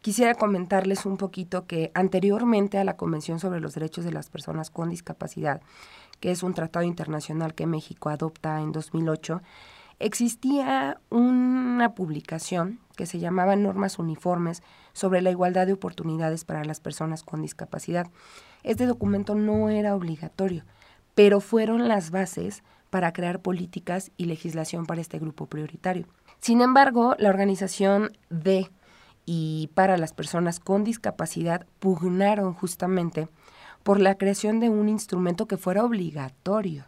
Quisiera 0.00 0.34
comentarles 0.34 1.06
un 1.06 1.16
poquito 1.16 1.66
que 1.66 1.92
anteriormente 1.94 2.78
a 2.78 2.84
la 2.84 2.96
Convención 2.96 3.38
sobre 3.38 3.60
los 3.60 3.74
Derechos 3.74 4.04
de 4.04 4.12
las 4.12 4.30
Personas 4.30 4.68
con 4.70 4.90
Discapacidad, 4.90 5.60
que 6.18 6.32
es 6.32 6.42
un 6.42 6.54
tratado 6.54 6.84
internacional 6.84 7.54
que 7.54 7.66
México 7.66 8.08
adopta 8.08 8.60
en 8.60 8.72
2008, 8.72 9.42
existía 10.00 11.00
una 11.10 11.94
publicación 11.94 12.80
que 12.96 13.06
se 13.06 13.20
llamaba 13.20 13.54
Normas 13.54 14.00
Uniformes 14.00 14.64
sobre 14.92 15.22
la 15.22 15.30
igualdad 15.30 15.68
de 15.68 15.74
oportunidades 15.74 16.44
para 16.44 16.64
las 16.64 16.80
personas 16.80 17.22
con 17.22 17.40
discapacidad. 17.40 18.08
Este 18.64 18.86
documento 18.86 19.36
no 19.36 19.68
era 19.68 19.94
obligatorio, 19.94 20.64
pero 21.14 21.40
fueron 21.40 21.86
las 21.86 22.10
bases 22.10 22.64
para 22.90 23.12
crear 23.12 23.40
políticas 23.40 24.10
y 24.16 24.24
legislación 24.24 24.84
para 24.84 25.00
este 25.00 25.18
grupo 25.18 25.46
prioritario. 25.46 26.06
Sin 26.42 26.60
embargo, 26.60 27.14
la 27.18 27.30
organización 27.30 28.18
de 28.28 28.68
y 29.24 29.70
para 29.74 29.96
las 29.96 30.12
personas 30.12 30.58
con 30.58 30.82
discapacidad 30.82 31.66
pugnaron 31.78 32.52
justamente 32.52 33.28
por 33.84 34.00
la 34.00 34.18
creación 34.18 34.58
de 34.58 34.68
un 34.68 34.88
instrumento 34.88 35.46
que 35.46 35.56
fuera 35.56 35.84
obligatorio 35.84 36.86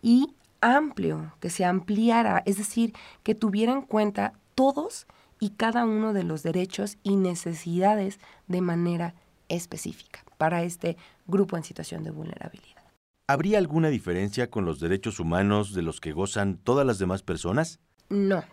y 0.00 0.28
amplio, 0.60 1.34
que 1.40 1.50
se 1.50 1.64
ampliara, 1.64 2.44
es 2.46 2.56
decir, 2.56 2.94
que 3.24 3.34
tuviera 3.34 3.72
en 3.72 3.82
cuenta 3.82 4.32
todos 4.54 5.08
y 5.40 5.50
cada 5.50 5.84
uno 5.84 6.12
de 6.12 6.22
los 6.22 6.44
derechos 6.44 6.96
y 7.02 7.16
necesidades 7.16 8.20
de 8.46 8.60
manera 8.60 9.16
específica 9.48 10.24
para 10.38 10.62
este 10.62 10.96
grupo 11.26 11.56
en 11.56 11.64
situación 11.64 12.04
de 12.04 12.12
vulnerabilidad. 12.12 12.84
¿Habría 13.26 13.58
alguna 13.58 13.88
diferencia 13.88 14.50
con 14.50 14.64
los 14.64 14.78
derechos 14.78 15.18
humanos 15.18 15.74
de 15.74 15.82
los 15.82 16.00
que 16.00 16.12
gozan 16.12 16.58
todas 16.58 16.86
las 16.86 17.00
demás 17.00 17.24
personas? 17.24 17.80
No. 18.08 18.44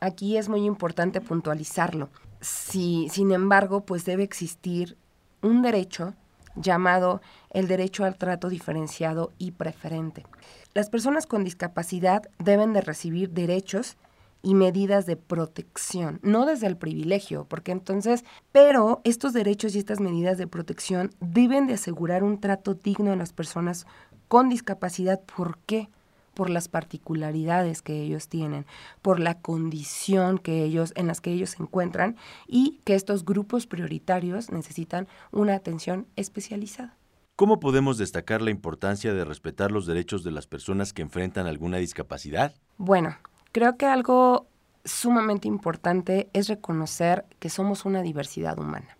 Aquí 0.00 0.36
es 0.36 0.48
muy 0.48 0.64
importante 0.64 1.20
puntualizarlo. 1.20 2.08
Si, 2.40 3.08
sin 3.10 3.32
embargo, 3.32 3.84
pues 3.84 4.04
debe 4.04 4.22
existir 4.22 4.96
un 5.42 5.62
derecho 5.62 6.14
llamado 6.56 7.20
el 7.50 7.68
derecho 7.68 8.04
al 8.04 8.16
trato 8.16 8.48
diferenciado 8.48 9.32
y 9.38 9.52
preferente. 9.52 10.26
Las 10.74 10.88
personas 10.88 11.26
con 11.26 11.44
discapacidad 11.44 12.22
deben 12.38 12.72
de 12.72 12.80
recibir 12.80 13.30
derechos 13.30 13.96
y 14.42 14.54
medidas 14.54 15.04
de 15.04 15.16
protección, 15.16 16.18
no 16.22 16.46
desde 16.46 16.66
el 16.66 16.76
privilegio, 16.76 17.44
porque 17.44 17.72
entonces, 17.72 18.24
pero 18.52 19.00
estos 19.04 19.32
derechos 19.32 19.74
y 19.74 19.78
estas 19.78 20.00
medidas 20.00 20.38
de 20.38 20.46
protección 20.46 21.10
deben 21.20 21.66
de 21.66 21.74
asegurar 21.74 22.22
un 22.24 22.40
trato 22.40 22.74
digno 22.74 23.12
a 23.12 23.16
las 23.16 23.32
personas 23.32 23.86
con 24.28 24.48
discapacidad. 24.48 25.20
¿Por 25.20 25.58
qué? 25.66 25.90
Por 26.34 26.50
las 26.50 26.68
particularidades 26.68 27.82
que 27.82 28.00
ellos 28.00 28.28
tienen, 28.28 28.66
por 29.02 29.20
la 29.20 29.40
condición 29.40 30.38
que 30.38 30.62
ellos, 30.64 30.92
en 30.96 31.06
las 31.06 31.20
que 31.20 31.32
ellos 31.32 31.50
se 31.50 31.62
encuentran 31.62 32.16
y 32.46 32.80
que 32.84 32.94
estos 32.94 33.24
grupos 33.24 33.66
prioritarios 33.66 34.50
necesitan 34.50 35.08
una 35.32 35.54
atención 35.54 36.06
especializada. 36.16 36.96
¿Cómo 37.36 37.58
podemos 37.58 37.96
destacar 37.96 38.42
la 38.42 38.50
importancia 38.50 39.14
de 39.14 39.24
respetar 39.24 39.72
los 39.72 39.86
derechos 39.86 40.22
de 40.24 40.30
las 40.30 40.46
personas 40.46 40.92
que 40.92 41.00
enfrentan 41.00 41.46
alguna 41.46 41.78
discapacidad? 41.78 42.54
Bueno, 42.76 43.16
creo 43.52 43.78
que 43.78 43.86
algo 43.86 44.46
sumamente 44.84 45.48
importante 45.48 46.28
es 46.32 46.48
reconocer 46.48 47.24
que 47.38 47.48
somos 47.48 47.84
una 47.84 48.02
diversidad 48.02 48.58
humana. 48.58 48.96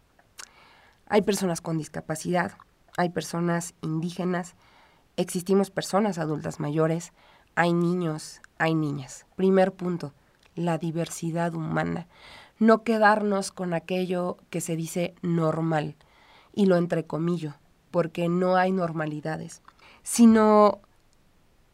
Hay 1.06 1.22
personas 1.22 1.60
con 1.60 1.76
discapacidad, 1.76 2.52
hay 2.96 3.10
personas 3.10 3.74
indígenas, 3.82 4.54
existimos 5.16 5.70
personas 5.70 6.18
adultas 6.18 6.60
mayores, 6.60 7.12
hay 7.54 7.72
niños, 7.72 8.40
hay 8.58 8.74
niñas. 8.74 9.26
Primer 9.36 9.72
punto, 9.72 10.14
la 10.54 10.78
diversidad 10.78 11.54
humana. 11.54 12.06
No 12.58 12.82
quedarnos 12.84 13.52
con 13.52 13.74
aquello 13.74 14.36
que 14.50 14.60
se 14.60 14.76
dice 14.76 15.14
normal, 15.22 15.96
y 16.52 16.66
lo 16.66 16.76
entrecomillo, 16.76 17.54
porque 17.90 18.28
no 18.28 18.56
hay 18.56 18.72
normalidades, 18.72 19.62
sino 20.02 20.80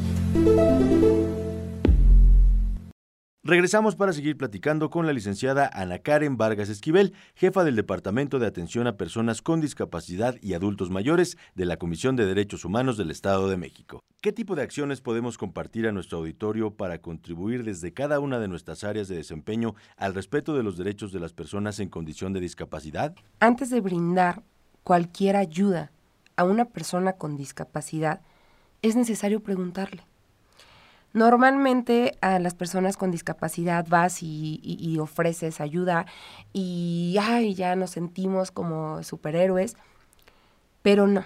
Regresamos 3.48 3.96
para 3.96 4.12
seguir 4.12 4.38
platicando 4.38 4.90
con 4.90 5.06
la 5.06 5.14
licenciada 5.14 5.70
Ana 5.72 6.00
Karen 6.00 6.36
Vargas 6.36 6.68
Esquivel, 6.68 7.14
jefa 7.36 7.64
del 7.64 7.76
Departamento 7.76 8.40
de 8.40 8.48
Atención 8.48 8.88
a 8.88 8.98
Personas 8.98 9.44
con 9.44 9.62
Discapacidad 9.62 10.36
y 10.42 10.56
Adultos 10.56 10.90
Mayores 10.90 11.38
de 11.54 11.66
la 11.66 11.78
Comisión 11.78 12.16
de 12.16 12.26
Derechos 12.26 12.66
Humanos 12.66 12.98
del 12.98 13.12
Estado 13.12 13.48
de 13.48 13.56
México. 13.56 14.00
¿Qué 14.20 14.32
tipo 14.32 14.56
de 14.56 14.64
acciones 14.64 15.02
podemos 15.02 15.38
compartir 15.38 15.86
a 15.86 15.92
nuestro 15.92 16.18
auditorio 16.18 16.72
para 16.72 16.98
contribuir 17.04 17.64
desde 17.64 17.94
cada 17.94 18.20
una 18.20 18.40
de 18.40 18.48
nuestras 18.48 18.84
áreas 18.84 19.10
de 19.10 19.18
desempeño 19.18 19.76
al 19.96 20.16
respeto 20.16 20.56
de 20.56 20.64
los 20.64 20.76
derechos 20.76 21.12
de 21.12 21.20
las 21.20 21.34
personas 21.34 21.80
en 21.80 21.90
condición 21.90 22.34
de 22.34 22.40
discapacidad? 22.40 23.14
Antes 23.40 23.70
de 23.70 23.80
brindar 23.80 24.42
cualquier 24.84 25.36
ayuda 25.36 25.92
a 26.36 26.46
una 26.46 26.66
persona 26.66 27.14
con 27.14 27.38
discapacidad, 27.38 28.22
es 28.82 28.96
necesario 28.96 29.42
preguntarle. 29.42 30.02
Normalmente 31.16 32.18
a 32.22 32.38
las 32.38 32.54
personas 32.54 32.98
con 32.98 33.10
discapacidad 33.10 33.88
vas 33.88 34.22
y, 34.22 34.98
ofreces 35.00 35.60
ayuda 35.60 36.06
y 36.54 37.18
ay, 37.20 37.56
ya 37.56 37.76
nos 37.76 37.90
sentimos 37.90 38.52
como 38.52 39.02
superhéroes, 39.02 39.76
pero 40.84 41.08
no. 41.08 41.26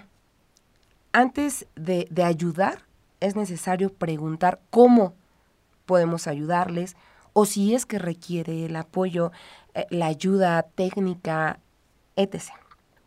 Antes 1.11 1.67
de, 1.75 2.07
ayudar 2.23 2.83
es 3.19 3.35
necesario 3.35 3.91
preguntar 3.91 4.61
cómo 4.69 5.13
podemos 5.85 6.27
ayudarles 6.27 6.95
o 7.33 7.45
si 7.45 7.73
es 7.73 7.85
que 7.85 7.99
requiere 7.99 8.65
el 8.65 8.75
apoyo, 8.77 9.33
eh, 9.73 9.85
la 9.89 10.05
ayuda 10.05 10.61
técnica, 10.63 11.59
etc 12.15 12.51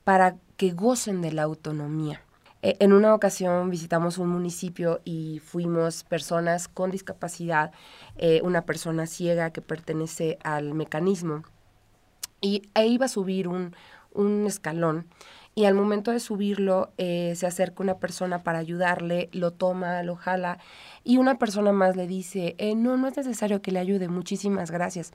para 0.04 0.36
que 0.56 0.72
gocen 0.72 1.22
de 1.22 1.32
la 1.32 1.42
autonomía. 1.42 2.20
E, 2.62 2.76
en 2.78 2.92
una 2.92 3.14
ocasión 3.14 3.70
visitamos 3.70 4.18
un 4.18 4.28
municipio 4.28 5.00
y 5.04 5.40
fuimos 5.44 6.04
personas 6.04 6.68
con 6.68 6.90
discapacidad, 6.90 7.72
eh, 8.16 8.40
una 8.44 8.62
persona 8.64 9.06
ciega 9.06 9.50
que 9.50 9.60
pertenece 9.60 10.38
al 10.44 10.72
mecanismo, 10.74 11.42
y 12.40 12.62
e 12.74 12.86
iba 12.86 13.06
a 13.06 13.08
subir 13.08 13.48
un, 13.48 13.74
escalón. 14.46 15.06
Y 15.54 15.66
al 15.66 15.74
momento 15.74 16.12
de 16.12 16.20
subirlo, 16.20 16.92
eh, 16.98 17.34
se 17.36 17.46
acerca 17.46 17.82
una 17.82 17.98
persona 17.98 18.42
para 18.42 18.58
ayudarle, 18.58 19.28
lo 19.32 19.52
toma, 19.52 20.02
lo 20.02 20.16
jala, 20.16 20.58
y 21.04 21.18
una 21.18 21.38
persona 21.38 21.72
más 21.72 21.96
le 21.96 22.06
dice, 22.06 22.54
eh, 22.58 22.74
no, 22.74 22.96
no 22.96 23.08
es 23.08 23.16
necesario 23.16 23.60
que 23.62 23.72
le 23.72 23.78
ayude, 23.80 24.08
muchísimas 24.08 24.70
gracias. 24.70 25.12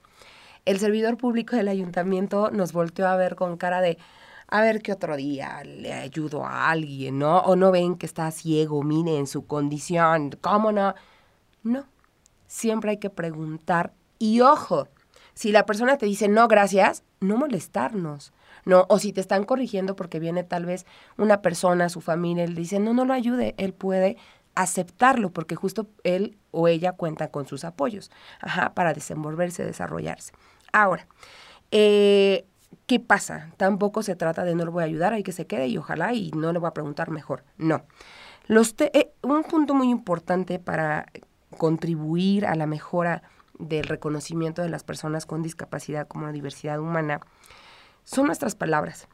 El 0.65 0.80
servidor 0.80 1.17
público 1.17 1.56
del 1.56 1.69
ayuntamiento 1.69 2.52
nos 2.52 2.74
volteó 2.74 3.08
a 3.08 3.15
ver 3.15 3.36
con 3.36 3.58
cara 3.58 3.82
de, 3.82 3.98
a 4.47 4.62
ver 4.62 4.81
qué 4.81 4.93
otro 4.93 5.17
día 5.17 5.63
le 5.63 5.93
ayudo 5.93 6.45
a 6.45 6.69
alguien, 6.69 7.19
¿no? 7.19 7.39
O 7.39 7.55
no 7.55 7.71
ven 7.71 7.97
que 7.97 8.05
está 8.05 8.31
ciego, 8.31 8.83
mire 8.83 9.17
en 9.17 9.27
su 9.27 9.45
condición, 9.45 10.31
¿cómo 10.41 10.71
no? 10.71 10.95
No, 11.63 11.86
siempre 12.47 12.91
hay 12.91 12.97
que 12.97 13.10
preguntar 13.10 13.93
y 14.19 14.41
ojo, 14.41 14.88
si 15.33 15.51
la 15.51 15.65
persona 15.65 15.97
te 15.97 16.05
dice 16.05 16.27
no, 16.27 16.47
gracias, 16.47 17.03
no 17.19 17.38
molestarnos. 17.38 18.33
No, 18.65 18.86
o 18.89 18.99
si 18.99 19.13
te 19.13 19.21
están 19.21 19.45
corrigiendo 19.45 19.95
porque 19.95 20.19
viene 20.19 20.43
tal 20.43 20.65
vez 20.65 20.86
una 21.17 21.41
persona, 21.41 21.88
su 21.88 22.01
familia, 22.01 22.43
él 22.43 22.53
dice, 22.53 22.79
no, 22.79 22.93
no 22.93 23.05
lo 23.05 23.13
ayude, 23.13 23.55
él 23.57 23.73
puede 23.73 24.17
aceptarlo 24.55 25.29
porque 25.29 25.55
justo 25.55 25.88
él 26.03 26.38
o 26.51 26.67
ella 26.67 26.91
cuenta 26.91 27.29
con 27.29 27.47
sus 27.47 27.63
apoyos, 27.63 28.12
ajá, 28.41 28.73
para 28.73 28.93
desenvolverse, 28.93 29.63
desarrollarse. 29.63 30.33
Ahora, 30.73 31.07
eh, 31.71 32.45
¿Qué 32.86 32.99
pasa? 32.99 33.51
Tampoco 33.58 34.03
se 34.03 34.15
trata 34.15 34.43
de 34.43 34.56
no 34.56 34.65
le 34.65 34.71
voy 34.71 34.84
a 34.84 34.86
ayudar, 34.86 35.13
hay 35.13 35.23
que 35.23 35.32
se 35.32 35.47
quede 35.47 35.67
y 35.67 35.77
ojalá 35.77 36.13
y 36.13 36.32
no 36.32 36.53
le 36.53 36.60
voy 36.60 36.67
a 36.67 36.73
preguntar 36.73 37.12
mejor. 37.12 37.43
No. 37.58 37.86
Los 38.47 38.75
eh, 38.80 39.13
un 39.23 39.43
punto 39.43 39.73
muy 39.73 39.89
importante 39.89 40.60
para 40.60 41.08
contribuir 41.58 42.45
a 42.45 42.56
la 42.56 42.65
mejora 42.65 43.23
del 43.60 43.86
reconocimiento 43.86 44.62
de 44.62 44.69
las 44.69 44.84
personas 44.84 45.25
con 45.25 45.41
discapacidad 45.41 46.08
como 46.08 46.27
la 46.27 46.32
diversidad 46.32 46.80
humana 46.80 47.21
son 48.03 48.27
nuestras 48.27 48.56
palabras. 48.56 49.08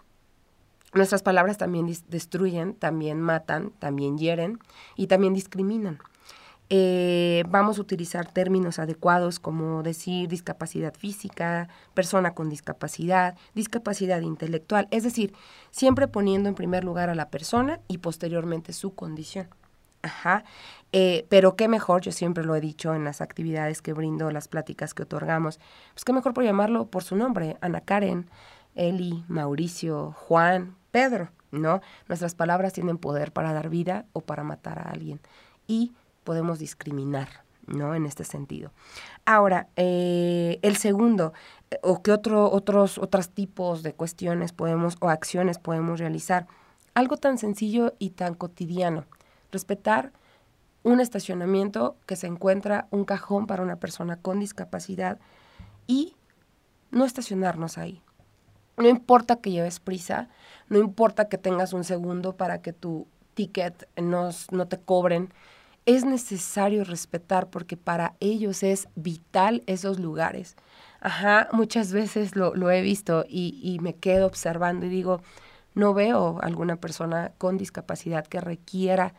Nuestras 0.93 1.23
palabras 1.23 1.57
también 1.57 1.91
destruyen, 2.07 2.75
también 2.75 3.19
matan, 3.19 3.71
también 3.79 4.19
hieren 4.19 4.59
y 4.95 5.07
también 5.07 5.33
discriminan. 5.33 5.99
Eh, 6.69 7.43
vamos 7.49 7.77
a 7.77 7.81
utilizar 7.81 8.31
términos 8.31 8.79
adecuados 8.79 9.39
como 9.39 9.83
decir 9.83 10.29
discapacidad 10.29 10.93
física, 10.95 11.67
persona 11.93 12.33
con 12.33 12.49
discapacidad, 12.49 13.35
discapacidad 13.53 14.21
intelectual, 14.21 14.87
es 14.89 15.03
decir, 15.03 15.33
siempre 15.71 16.07
poniendo 16.07 16.49
en 16.49 16.55
primer 16.55 16.83
lugar 16.83 17.09
a 17.09 17.15
la 17.15 17.29
persona 17.29 17.79
y 17.87 17.99
posteriormente 17.99 18.73
su 18.73 18.95
condición. 18.95 19.47
Ajá. 20.03 20.43
Eh, 20.91 21.25
pero 21.29 21.55
qué 21.55 21.67
mejor, 21.67 22.01
yo 22.01 22.11
siempre 22.11 22.43
lo 22.43 22.55
he 22.55 22.61
dicho 22.61 22.93
en 22.93 23.03
las 23.03 23.21
actividades 23.21 23.81
que 23.81 23.93
brindo, 23.93 24.31
las 24.31 24.47
pláticas 24.47 24.93
que 24.93 25.03
otorgamos, 25.03 25.59
pues 25.93 26.03
qué 26.05 26.13
mejor 26.13 26.33
por 26.33 26.43
llamarlo 26.43 26.87
por 26.87 27.03
su 27.03 27.15
nombre, 27.15 27.57
Ana 27.61 27.81
Karen, 27.81 28.29
Eli, 28.75 29.23
Mauricio, 29.27 30.11
Juan, 30.11 30.75
Pedro, 30.91 31.29
¿no? 31.51 31.81
Nuestras 32.07 32.35
palabras 32.35 32.73
tienen 32.73 32.97
poder 32.97 33.31
para 33.31 33.53
dar 33.53 33.69
vida 33.69 34.05
o 34.13 34.21
para 34.21 34.43
matar 34.43 34.79
a 34.79 34.91
alguien. 34.91 35.19
Y 35.67 35.93
podemos 36.23 36.59
discriminar, 36.59 37.43
¿no? 37.67 37.95
En 37.95 38.05
este 38.05 38.23
sentido. 38.23 38.71
Ahora, 39.25 39.67
eh, 39.75 40.59
el 40.61 40.77
segundo, 40.77 41.33
eh, 41.71 41.79
o 41.83 42.01
qué 42.01 42.11
otro, 42.11 42.51
otros, 42.51 42.97
otros 42.97 43.29
tipos 43.29 43.83
de 43.83 43.93
cuestiones 43.93 44.51
podemos 44.51 44.97
o 44.99 45.09
acciones 45.09 45.59
podemos 45.59 45.99
realizar. 45.99 46.47
Algo 46.93 47.17
tan 47.17 47.37
sencillo 47.37 47.93
y 47.99 48.11
tan 48.11 48.35
cotidiano. 48.35 49.05
Respetar 49.51 50.11
un 50.83 50.99
estacionamiento 50.99 51.95
que 52.05 52.15
se 52.15 52.27
encuentra 52.27 52.87
un 52.91 53.05
cajón 53.05 53.47
para 53.47 53.63
una 53.63 53.77
persona 53.77 54.17
con 54.17 54.39
discapacidad 54.39 55.19
y 55.87 56.15
no 56.91 57.05
estacionarnos 57.05 57.77
ahí. 57.77 58.01
No 58.77 58.87
importa 58.87 59.37
que 59.37 59.51
lleves 59.51 59.79
prisa, 59.79 60.29
no 60.67 60.79
importa 60.79 61.29
que 61.29 61.37
tengas 61.37 61.73
un 61.73 61.83
segundo 61.83 62.35
para 62.35 62.61
que 62.61 62.73
tu 62.73 63.07
ticket 63.33 63.87
no, 64.01 64.29
no 64.51 64.67
te 64.67 64.79
cobren, 64.79 65.33
es 65.85 66.05
necesario 66.05 66.83
respetar 66.83 67.49
porque 67.49 67.77
para 67.77 68.15
ellos 68.19 68.63
es 68.63 68.87
vital 68.95 69.63
esos 69.67 69.99
lugares. 69.99 70.55
Ajá, 71.01 71.49
muchas 71.51 71.91
veces 71.91 72.35
lo, 72.35 72.71
he 72.71 72.81
visto 72.81 73.25
y, 73.27 73.59
y, 73.61 73.79
me 73.79 73.95
quedo 73.95 74.25
observando 74.25 74.85
y 74.85 74.89
digo, 74.89 75.21
no 75.73 75.93
veo 75.93 76.39
alguna 76.41 76.77
persona 76.77 77.33
con 77.37 77.57
discapacidad 77.57 78.25
que 78.25 78.39
requiera 78.39 79.13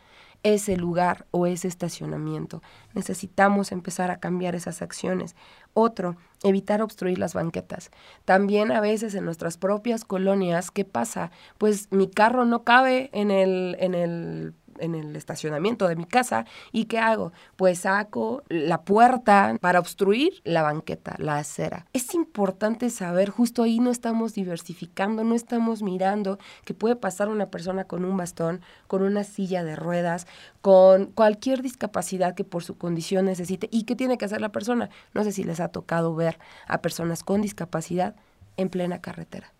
ese 0.44 0.77
lugar 0.77 1.27
o 1.31 1.46
ese 1.46 1.68
estacionamiento. 1.68 2.62
Necesitamos 2.92 3.72
empezar 3.72 4.11
a 4.11 4.20
cambiar 4.20 4.55
esas 4.55 4.83
acciones. 4.83 5.35
Otro, 5.72 6.16
evitar 6.42 6.83
obstruir 6.83 7.18
las 7.18 7.35
banquetas. 7.35 7.90
También 8.24 8.70
a 8.70 8.81
veces 8.81 9.14
en 9.14 9.24
nuestras 9.24 9.57
propias 9.57 10.05
colonias, 10.05 10.70
¿qué 10.70 10.85
pasa? 10.85 11.31
Pues 11.59 11.90
mi 11.90 12.09
carro 12.09 12.44
no 12.44 12.62
cabe 12.62 13.09
en 13.12 13.31
el, 13.31 13.77
en 13.81 13.94
el 13.94 14.55
en 14.79 14.95
el 14.95 15.17
estacionamiento 15.17 15.89
de 15.89 15.97
mi 15.97 16.05
casa 16.05 16.45
y 16.73 16.87
¿qué 16.87 16.99
hago? 16.99 17.33
Pues 17.57 17.81
saco 17.81 18.43
la 18.49 18.83
puerta 18.83 19.57
para 19.61 19.79
obstruir 19.79 20.41
la 20.45 20.63
banqueta, 20.63 21.17
la 21.19 21.39
acera. 21.39 21.87
Es 21.93 22.15
importante 22.15 22.91
saber, 22.91 23.31
justo 23.31 23.63
ahí 23.63 23.79
no 23.79 23.91
estamos 23.91 24.35
diversificando, 24.35 25.25
no 25.25 25.35
estamos 25.35 25.83
mirando 25.83 26.39
que 26.65 26.75
puede 26.75 26.97
pasar 26.97 27.29
una 27.29 27.51
persona 27.51 27.85
con 27.85 28.05
un 28.05 28.17
bastón, 28.17 28.61
con 28.87 29.03
una 29.03 29.25
silla 29.25 29.65
de 29.65 29.77
ruedas, 29.77 30.27
con 30.61 31.07
cualquier 31.07 31.63
discapacidad 31.63 32.35
que 32.35 32.45
por 32.45 32.65
su 32.65 32.77
condición 32.77 33.27
necesite 33.27 33.69
y 33.71 33.85
qué 33.85 33.97
tiene 33.97 34.19
que 34.19 34.25
hacer 34.25 34.41
la 34.41 34.53
persona. 34.53 34.91
No 35.15 35.25
sé 35.25 35.33
si 35.33 35.45
les 35.45 35.61
ha 35.61 35.69
tocado 35.69 36.15
ver 36.15 36.39
a 36.67 36.83
personas 36.83 37.23
con 37.23 37.41
discapacidad 37.41 38.17
en 38.57 38.69
plena 38.69 39.01
carretera 39.01 39.54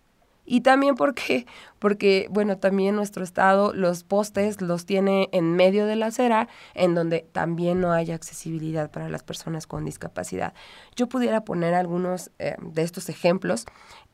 y 0.45 0.61
también 0.61 0.95
porque, 0.95 1.47
porque, 1.79 2.27
bueno, 2.31 2.59
también 2.59 2.97
nuestro 2.97 3.25
estado 3.25 3.73
los 3.73 4.05
postes 4.05 4.61
los 4.61 4.87
tiene 4.87 5.29
en 5.33 5.57
medio 5.57 5.87
de 5.87 5.97
la 5.97 6.07
acera, 6.07 6.49
en 6.75 6.95
donde 6.95 7.27
también 7.33 7.81
no 7.81 7.93
hay 7.93 8.11
accesibilidad 8.11 8.91
para 8.91 9.09
las 9.09 9.23
personas 9.23 9.67
con 9.67 9.85
discapacidad. 9.85 10.55
Yo 10.97 11.09
pudiera 11.09 11.45
poner 11.45 11.75
algunos 11.75 12.31
eh, 12.39 12.57
de 12.61 12.83
estos 12.83 13.09
ejemplos 13.09 13.67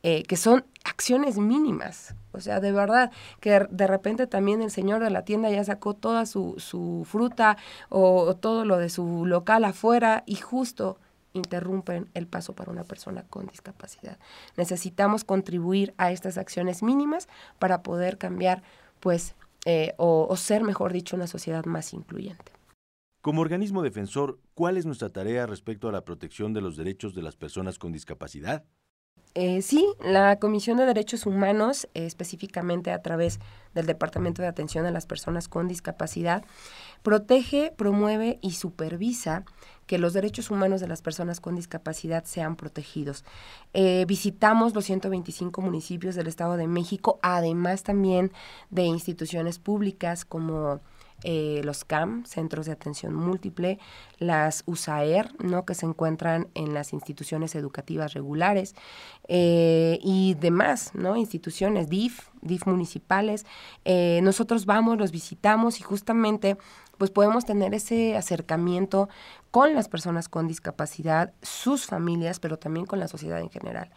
eh, 0.03 0.23
que 0.23 0.37
son 0.37 0.65
acciones 0.83 1.37
mínimas. 1.37 2.15
O 2.31 2.39
sea, 2.39 2.59
de 2.59 2.71
verdad, 2.71 3.11
que 3.39 3.67
de 3.69 3.87
repente 3.87 4.25
también 4.25 4.61
el 4.61 4.71
señor 4.71 5.03
de 5.03 5.09
la 5.09 5.23
tienda 5.23 5.49
ya 5.49 5.63
sacó 5.63 5.93
toda 5.93 6.25
su, 6.25 6.55
su 6.57 7.05
fruta 7.09 7.57
o 7.89 8.35
todo 8.35 8.65
lo 8.65 8.77
de 8.77 8.89
su 8.89 9.25
local 9.25 9.65
afuera 9.65 10.23
y 10.25 10.35
justo 10.37 10.97
interrumpen 11.33 12.09
el 12.13 12.27
paso 12.27 12.53
para 12.53 12.71
una 12.71 12.83
persona 12.83 13.23
con 13.23 13.47
discapacidad. 13.47 14.17
Necesitamos 14.57 15.23
contribuir 15.23 15.93
a 15.97 16.11
estas 16.11 16.37
acciones 16.37 16.83
mínimas 16.83 17.27
para 17.59 17.83
poder 17.83 18.17
cambiar, 18.17 18.63
pues, 18.99 19.35
eh, 19.65 19.93
o, 19.97 20.27
o 20.29 20.35
ser, 20.37 20.63
mejor 20.63 20.93
dicho, 20.93 21.15
una 21.15 21.27
sociedad 21.27 21.65
más 21.65 21.93
incluyente. 21.93 22.51
Como 23.21 23.41
organismo 23.41 23.83
defensor, 23.83 24.39
¿cuál 24.55 24.77
es 24.77 24.85
nuestra 24.87 25.09
tarea 25.09 25.45
respecto 25.45 25.87
a 25.87 25.91
la 25.91 26.03
protección 26.03 26.53
de 26.53 26.61
los 26.61 26.75
derechos 26.75 27.13
de 27.13 27.21
las 27.21 27.35
personas 27.35 27.77
con 27.77 27.91
discapacidad? 27.91 28.65
Eh, 29.33 29.61
sí, 29.61 29.87
la 30.03 30.39
Comisión 30.39 30.75
de 30.75 30.85
Derechos 30.85 31.25
Humanos, 31.25 31.87
eh, 31.93 32.05
específicamente 32.05 32.91
a 32.91 33.01
través 33.01 33.39
del 33.73 33.85
Departamento 33.85 34.41
de 34.41 34.49
Atención 34.49 34.85
a 34.85 34.91
las 34.91 35.05
Personas 35.05 35.47
con 35.47 35.69
Discapacidad, 35.69 36.43
protege, 37.01 37.71
promueve 37.77 38.39
y 38.41 38.51
supervisa 38.51 39.45
que 39.87 39.99
los 39.99 40.11
derechos 40.11 40.51
humanos 40.51 40.81
de 40.81 40.89
las 40.89 41.01
personas 41.01 41.39
con 41.39 41.55
discapacidad 41.55 42.25
sean 42.25 42.57
protegidos. 42.57 43.23
Eh, 43.73 44.03
visitamos 44.05 44.75
los 44.75 44.83
125 44.83 45.61
municipios 45.61 46.15
del 46.15 46.27
Estado 46.27 46.57
de 46.57 46.67
México, 46.67 47.17
además 47.21 47.83
también 47.83 48.33
de 48.69 48.83
instituciones 48.83 49.59
públicas 49.59 50.25
como 50.25 50.81
eh, 51.23 51.61
los 51.63 51.85
CAM, 51.85 52.25
Centros 52.25 52.65
de 52.65 52.71
Atención 52.71 53.13
Múltiple, 53.13 53.79
las 54.17 54.63
USAER, 54.65 55.29
¿no? 55.43 55.65
que 55.65 55.75
se 55.75 55.85
encuentran 55.85 56.47
en 56.55 56.73
las 56.73 56.93
instituciones 56.93 57.55
educativas 57.55 58.13
regulares 58.13 58.75
eh, 59.27 59.99
y 60.01 60.35
demás, 60.35 60.91
¿no? 60.93 61.15
instituciones 61.15 61.89
DIF, 61.89 62.29
DIF 62.41 62.65
municipales. 62.65 63.45
Eh, 63.85 64.19
nosotros 64.23 64.65
vamos, 64.65 64.97
los 64.97 65.11
visitamos 65.11 65.79
y 65.79 65.83
justamente 65.83 66.57
pues 66.97 67.09
podemos 67.09 67.45
tener 67.45 67.73
ese 67.73 68.15
acercamiento 68.15 69.09
con 69.49 69.73
las 69.73 69.89
personas 69.89 70.29
con 70.29 70.47
discapacidad, 70.47 71.33
sus 71.41 71.87
familias, 71.87 72.39
pero 72.39 72.57
también 72.57 72.85
con 72.85 72.99
la 72.99 73.07
sociedad 73.07 73.39
en 73.39 73.49
general. 73.49 73.89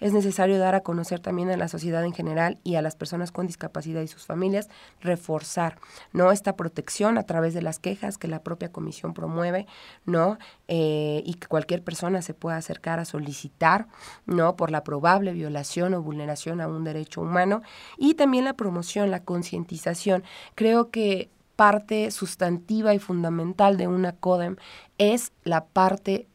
Es 0.00 0.12
necesario 0.12 0.58
dar 0.58 0.74
a 0.74 0.80
conocer 0.80 1.20
también 1.20 1.50
a 1.50 1.56
la 1.56 1.68
sociedad 1.68 2.04
en 2.04 2.12
general 2.12 2.58
y 2.64 2.76
a 2.76 2.82
las 2.82 2.96
personas 2.96 3.32
con 3.32 3.46
discapacidad 3.46 4.02
y 4.02 4.08
sus 4.08 4.26
familias, 4.26 4.68
reforzar 5.00 5.78
¿no? 6.12 6.32
esta 6.32 6.56
protección 6.56 7.18
a 7.18 7.24
través 7.24 7.54
de 7.54 7.62
las 7.62 7.78
quejas 7.78 8.18
que 8.18 8.28
la 8.28 8.42
propia 8.42 8.72
comisión 8.72 9.14
promueve, 9.14 9.66
¿no? 10.04 10.38
Eh, 10.68 11.22
y 11.24 11.34
que 11.34 11.46
cualquier 11.46 11.82
persona 11.82 12.22
se 12.22 12.34
pueda 12.34 12.56
acercar 12.56 12.98
a 12.98 13.04
solicitar, 13.04 13.86
¿no? 14.26 14.56
Por 14.56 14.70
la 14.70 14.84
probable 14.84 15.32
violación 15.32 15.94
o 15.94 16.02
vulneración 16.02 16.60
a 16.60 16.68
un 16.68 16.84
derecho 16.84 17.20
humano. 17.20 17.62
Y 17.96 18.14
también 18.14 18.44
la 18.44 18.54
promoción, 18.54 19.10
la 19.10 19.24
concientización. 19.24 20.24
Creo 20.54 20.90
que 20.90 21.30
parte 21.56 22.10
sustantiva 22.10 22.94
y 22.94 22.98
fundamental 22.98 23.76
de 23.76 23.86
una 23.86 24.12
CODEM 24.12 24.56
es 24.96 25.32
la 25.44 25.66
parte 25.66 26.26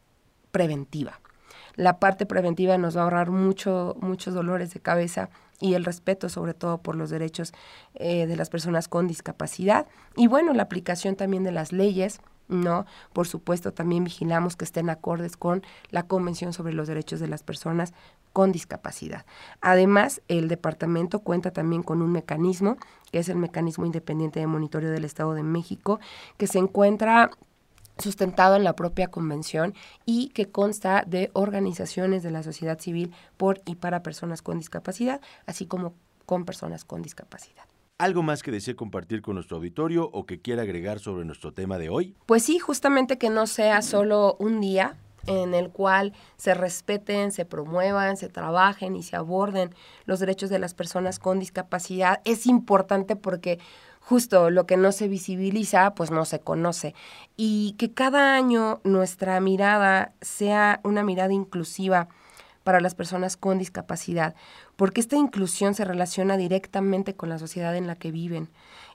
preventiva. 0.52 1.20
La 1.76 2.00
parte 2.00 2.26
preventiva 2.26 2.78
nos 2.78 2.96
va 2.96 3.02
a 3.02 3.04
ahorrar 3.06 3.32
mucho, 3.32 3.96
muchos 4.00 4.34
dolores 4.34 4.74
de 4.74 4.80
cabeza 4.80 5.30
y 5.60 5.74
el 5.74 5.86
respeto 5.86 6.30
sobre 6.30 6.54
todo 6.54 6.80
por 6.80 6.96
los 6.96 7.10
derechos 7.10 7.54
eh, 7.96 8.28
de 8.28 8.36
las 8.36 8.50
personas 8.50 8.88
con 8.88 9.08
discapacidad. 9.08 9.88
Y 10.16 10.28
bueno, 10.28 10.54
la 10.54 10.64
aplicación 10.64 11.16
también 11.16 11.44
de 11.44 11.52
las 11.52 11.72
leyes, 11.72 12.20
¿no? 12.48 12.86
Por 13.14 13.28
supuesto, 13.28 13.74
también 13.74 14.04
vigilamos 14.04 14.56
que 14.56 14.66
estén 14.66 14.90
acordes 14.90 15.38
con 15.38 15.64
la 15.90 16.04
Convención 16.04 16.54
sobre 16.54 16.74
los 16.74 16.88
Derechos 16.88 17.20
de 17.20 17.28
las 17.28 17.44
Personas 17.44 17.94
con 18.34 18.52
Discapacidad. 18.52 19.26
Además, 19.62 20.22
el 20.28 20.50
departamento 20.50 21.20
cuenta 21.20 21.52
también 21.52 21.84
con 21.84 22.02
un 22.02 22.12
mecanismo, 22.12 22.78
que 23.12 23.20
es 23.20 23.30
el 23.30 23.38
Mecanismo 23.38 23.86
Independiente 23.86 24.42
de 24.42 24.48
Monitoreo 24.48 24.92
del 24.92 25.06
Estado 25.06 25.34
de 25.34 25.44
México, 25.44 26.00
que 26.38 26.48
se 26.48 26.60
encuentra 26.60 27.32
sustentado 27.98 28.56
en 28.56 28.64
la 28.64 28.76
propia 28.76 29.08
convención 29.08 29.74
y 30.06 30.30
que 30.30 30.50
consta 30.50 31.04
de 31.08 31.30
organizaciones 31.34 32.24
de 32.24 32.32
la 32.32 32.44
sociedad 32.44 32.80
civil 32.80 33.14
por 33.38 33.62
y 33.66 33.76
para 33.76 34.04
personas 34.04 34.42
con 34.42 34.58
discapacidad, 34.58 35.22
así 35.46 35.66
como 35.66 35.94
con 36.26 36.46
personas 36.46 36.86
con 36.86 37.02
discapacidad. 37.02 37.66
¿Algo 37.98 38.24
más 38.24 38.44
que 38.44 38.52
desee 38.52 38.76
compartir 38.76 39.22
con 39.22 39.36
nuestro 39.36 39.56
auditorio 39.58 40.10
o 40.12 40.26
que 40.26 40.42
quiera 40.42 40.64
agregar 40.64 41.00
sobre 41.00 41.24
nuestro 41.24 41.54
tema 41.54 41.78
de 41.78 41.88
hoy? 41.88 42.14
Pues 42.26 42.44
sí, 42.44 42.60
justamente 42.60 43.18
que 43.18 43.30
no 43.30 43.48
sea 43.48 43.82
solo 43.82 44.36
un 44.38 44.60
día, 44.60 44.98
en 45.28 45.54
el 45.54 45.70
cual 45.70 46.14
se 46.38 46.54
respeten, 46.54 47.32
se 47.32 47.46
promuevan, 47.46 48.18
se 48.18 48.30
trabajen 48.30 48.96
y 48.96 49.04
se 49.04 49.16
aborden 49.16 49.74
los 50.06 50.20
derechos 50.20 50.50
de 50.50 50.60
las 50.60 50.74
personas 50.74 51.20
con 51.20 51.40
discapacidad. 51.40 52.22
Es 52.26 52.46
importante 52.46 53.16
porque 53.16 53.60
justo 54.06 54.52
lo 54.52 54.68
que 54.68 54.78
no 54.78 54.92
se 54.92 55.08
visibiliza, 55.08 55.96
pues 55.96 56.12
no 56.12 56.26
se 56.26 56.40
conoce. 56.40 56.94
Y 57.38 57.76
que 57.80 57.92
cada 57.92 58.36
año 58.36 58.80
nuestra 58.84 59.40
mirada 59.40 60.14
sea 60.22 60.80
una 60.84 61.04
mirada 61.04 61.34
inclusiva 61.34 62.08
para 62.64 62.80
las 62.80 62.96
personas 62.96 63.36
con 63.36 63.58
discapacidad, 63.58 64.36
porque 64.76 65.02
esta 65.02 65.16
inclusión 65.16 65.74
se 65.74 65.86
relaciona 65.86 66.38
directamente 66.38 67.16
con 67.16 67.30
la 67.30 67.40
sociedad 67.40 67.76
en 67.76 67.88
la 67.88 67.96
que 67.96 68.12
viven 68.12 68.50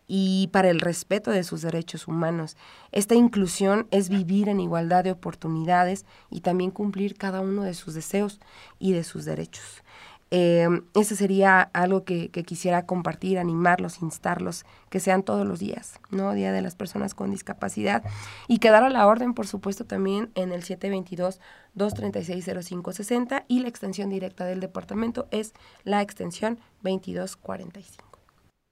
y 0.07 0.49
para 0.53 0.71
el 0.71 0.81
respeto 0.81 1.31
de 1.31 1.45
sus 1.45 1.63
derechos 1.63 2.09
humanos. 2.09 2.57
Esta 2.91 3.15
inclusión 3.15 3.87
es 3.93 4.09
vivir 4.09 4.49
en 4.49 4.59
igualdad 4.59 5.05
de 5.05 5.13
oportunidades 5.13 6.05
y 6.31 6.41
también 6.41 6.73
cumplir 6.73 7.17
cada 7.17 7.41
uno 7.41 7.63
de 7.63 7.75
sus 7.75 7.95
deseos 7.95 8.41
y 8.81 8.93
de 8.93 9.05
sus 9.05 9.25
derechos. 9.25 9.85
Eh, 10.31 10.69
ese 10.95 11.17
sería 11.17 11.61
algo 11.61 12.05
que, 12.05 12.31
quisiera 12.31 12.87
compartir, 12.87 13.39
animarlos, 13.39 14.01
instarlos, 14.03 14.65
que 14.89 15.01
sean 15.01 15.23
todos 15.23 15.47
los 15.47 15.59
días, 15.59 16.01
¿no? 16.11 16.33
Día 16.33 16.53
de 16.53 16.63
las 16.63 16.77
personas 16.77 17.15
con 17.15 17.31
discapacidad. 17.31 18.03
Y 18.47 18.59
quedar 18.59 18.85
a 18.85 18.91
la 18.91 19.07
orden, 19.07 19.35
por 19.35 19.47
supuesto, 19.47 19.85
también 19.85 20.31
en 20.35 20.53
el 20.53 20.63
722-236-0560 20.63 23.45
y 23.49 23.61
la 23.61 23.69
extensión 23.69 24.11
directa 24.11 24.45
del 24.45 24.61
departamento 24.61 25.27
es 25.31 25.55
la 25.85 26.03
extensión 26.03 26.59
2245. 26.83 28.10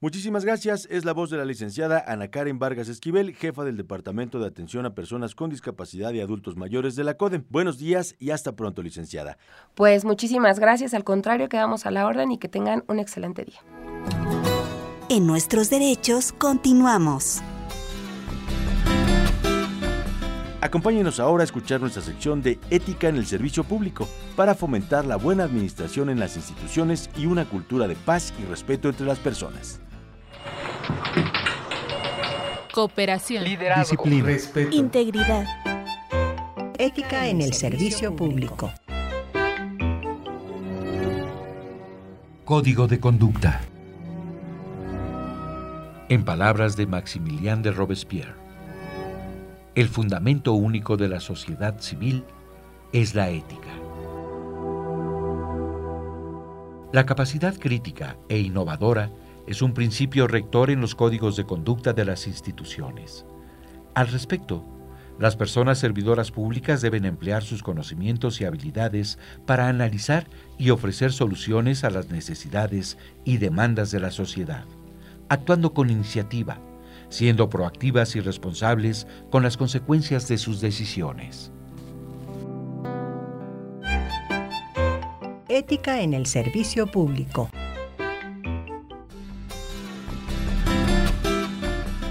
Muchísimas 0.00 0.44
gracias. 0.44 0.86
Es 0.92 1.04
la 1.04 1.12
voz 1.12 1.28
de 1.28 1.38
la 1.38 1.44
licenciada 1.44 2.04
Ana 2.06 2.28
Karen 2.28 2.60
Vargas 2.60 2.88
Esquivel, 2.88 3.34
jefa 3.34 3.64
del 3.64 3.76
Departamento 3.76 4.38
de 4.38 4.46
Atención 4.46 4.86
a 4.86 4.94
Personas 4.94 5.34
con 5.34 5.50
Discapacidad 5.50 6.12
y 6.12 6.20
Adultos 6.20 6.56
Mayores 6.56 6.94
de 6.94 7.02
la 7.02 7.14
CODEM. 7.14 7.46
Buenos 7.50 7.78
días 7.78 8.14
y 8.20 8.30
hasta 8.30 8.54
pronto, 8.54 8.80
licenciada. 8.80 9.38
Pues 9.74 10.04
muchísimas 10.04 10.60
gracias. 10.60 10.94
Al 10.94 11.02
contrario, 11.02 11.48
quedamos 11.48 11.84
a 11.84 11.90
la 11.90 12.06
orden 12.06 12.30
y 12.30 12.38
que 12.38 12.48
tengan 12.48 12.84
un 12.86 13.00
excelente 13.00 13.44
día. 13.44 13.58
En 15.08 15.26
nuestros 15.26 15.68
derechos 15.68 16.30
continuamos. 16.30 17.40
Acompáñenos 20.60 21.18
ahora 21.18 21.42
a 21.42 21.44
escuchar 21.44 21.80
nuestra 21.80 22.02
sección 22.02 22.40
de 22.40 22.60
Ética 22.70 23.08
en 23.08 23.16
el 23.16 23.26
Servicio 23.26 23.64
Público 23.64 24.08
para 24.36 24.54
fomentar 24.54 25.06
la 25.06 25.16
buena 25.16 25.42
administración 25.42 26.08
en 26.08 26.20
las 26.20 26.36
instituciones 26.36 27.10
y 27.16 27.26
una 27.26 27.46
cultura 27.46 27.88
de 27.88 27.96
paz 27.96 28.32
y 28.40 28.44
respeto 28.44 28.88
entre 28.88 29.06
las 29.06 29.18
personas. 29.18 29.80
Cooperación. 32.72 33.44
Liderazgo. 33.44 34.04
Disciplina. 34.04 34.26
Respeto. 34.26 34.76
Integridad. 34.76 35.44
Ética 36.78 37.26
en 37.26 37.40
el 37.40 37.54
servicio 37.54 38.14
público. 38.14 38.72
Código 42.44 42.86
de 42.86 43.00
conducta. 43.00 43.60
En 46.08 46.24
palabras 46.24 46.76
de 46.76 46.86
Maximilien 46.86 47.62
de 47.62 47.72
Robespierre, 47.72 48.34
el 49.74 49.88
fundamento 49.88 50.54
único 50.54 50.96
de 50.96 51.08
la 51.08 51.20
sociedad 51.20 51.80
civil 51.80 52.24
es 52.92 53.14
la 53.14 53.28
ética. 53.28 53.68
La 56.92 57.04
capacidad 57.04 57.54
crítica 57.58 58.16
e 58.28 58.38
innovadora 58.38 59.10
es 59.48 59.62
un 59.62 59.72
principio 59.72 60.28
rector 60.28 60.68
en 60.68 60.82
los 60.82 60.94
códigos 60.94 61.34
de 61.34 61.44
conducta 61.44 61.94
de 61.94 62.04
las 62.04 62.26
instituciones. 62.26 63.24
Al 63.94 64.08
respecto, 64.08 64.62
las 65.18 65.36
personas 65.36 65.78
servidoras 65.78 66.30
públicas 66.30 66.82
deben 66.82 67.06
emplear 67.06 67.42
sus 67.42 67.62
conocimientos 67.62 68.42
y 68.42 68.44
habilidades 68.44 69.18
para 69.46 69.68
analizar 69.68 70.26
y 70.58 70.68
ofrecer 70.68 71.12
soluciones 71.12 71.82
a 71.82 71.88
las 71.88 72.10
necesidades 72.10 72.98
y 73.24 73.38
demandas 73.38 73.90
de 73.90 74.00
la 74.00 74.10
sociedad, 74.10 74.64
actuando 75.30 75.72
con 75.72 75.88
iniciativa, 75.88 76.58
siendo 77.08 77.48
proactivas 77.48 78.16
y 78.16 78.20
responsables 78.20 79.06
con 79.30 79.42
las 79.42 79.56
consecuencias 79.56 80.28
de 80.28 80.36
sus 80.36 80.60
decisiones. 80.60 81.50
Ética 85.48 86.02
en 86.02 86.12
el 86.12 86.26
servicio 86.26 86.86
público. 86.86 87.48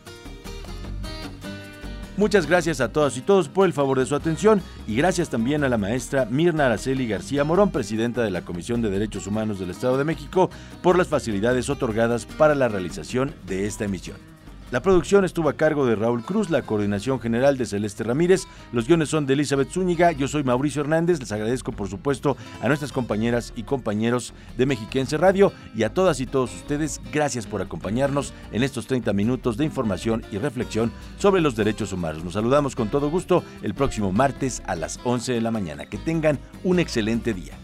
Muchas 2.16 2.46
gracias 2.46 2.80
a 2.80 2.92
todas 2.92 3.16
y 3.16 3.22
todos 3.22 3.48
por 3.48 3.66
el 3.66 3.72
favor 3.72 3.98
de 3.98 4.06
su 4.06 4.14
atención 4.14 4.62
y 4.86 4.94
gracias 4.94 5.30
también 5.30 5.64
a 5.64 5.68
la 5.68 5.78
maestra 5.78 6.26
Mirna 6.26 6.66
Araceli 6.66 7.08
García 7.08 7.42
Morón, 7.42 7.72
presidenta 7.72 8.22
de 8.22 8.30
la 8.30 8.42
Comisión 8.42 8.82
de 8.82 8.90
Derechos 8.90 9.26
Humanos 9.26 9.58
del 9.58 9.70
Estado 9.70 9.98
de 9.98 10.04
México, 10.04 10.48
por 10.80 10.96
las 10.96 11.08
facilidades 11.08 11.68
otorgadas 11.68 12.24
para 12.24 12.54
la 12.54 12.68
realización 12.68 13.34
de 13.48 13.66
esta 13.66 13.84
emisión. 13.84 14.33
La 14.74 14.82
producción 14.82 15.24
estuvo 15.24 15.48
a 15.48 15.52
cargo 15.52 15.86
de 15.86 15.94
Raúl 15.94 16.24
Cruz, 16.24 16.50
la 16.50 16.62
coordinación 16.62 17.20
general 17.20 17.56
de 17.56 17.64
Celeste 17.64 18.02
Ramírez, 18.02 18.48
los 18.72 18.88
guiones 18.88 19.08
son 19.08 19.24
de 19.24 19.34
Elizabeth 19.34 19.70
Zúñiga, 19.70 20.10
yo 20.10 20.26
soy 20.26 20.42
Mauricio 20.42 20.82
Hernández, 20.82 21.20
les 21.20 21.30
agradezco 21.30 21.70
por 21.70 21.88
supuesto 21.88 22.36
a 22.60 22.66
nuestras 22.66 22.90
compañeras 22.90 23.52
y 23.54 23.62
compañeros 23.62 24.34
de 24.56 24.66
Mexiquense 24.66 25.16
Radio 25.16 25.52
y 25.76 25.84
a 25.84 25.94
todas 25.94 26.18
y 26.18 26.26
todos 26.26 26.52
ustedes, 26.52 27.00
gracias 27.12 27.46
por 27.46 27.62
acompañarnos 27.62 28.34
en 28.50 28.64
estos 28.64 28.88
30 28.88 29.12
minutos 29.12 29.56
de 29.56 29.64
información 29.64 30.24
y 30.32 30.38
reflexión 30.38 30.90
sobre 31.18 31.40
los 31.40 31.54
derechos 31.54 31.92
humanos. 31.92 32.24
Nos 32.24 32.32
saludamos 32.32 32.74
con 32.74 32.88
todo 32.88 33.10
gusto 33.10 33.44
el 33.62 33.74
próximo 33.74 34.10
martes 34.10 34.60
a 34.66 34.74
las 34.74 34.98
11 35.04 35.34
de 35.34 35.40
la 35.40 35.52
mañana. 35.52 35.86
Que 35.86 35.98
tengan 35.98 36.40
un 36.64 36.80
excelente 36.80 37.32
día. 37.32 37.63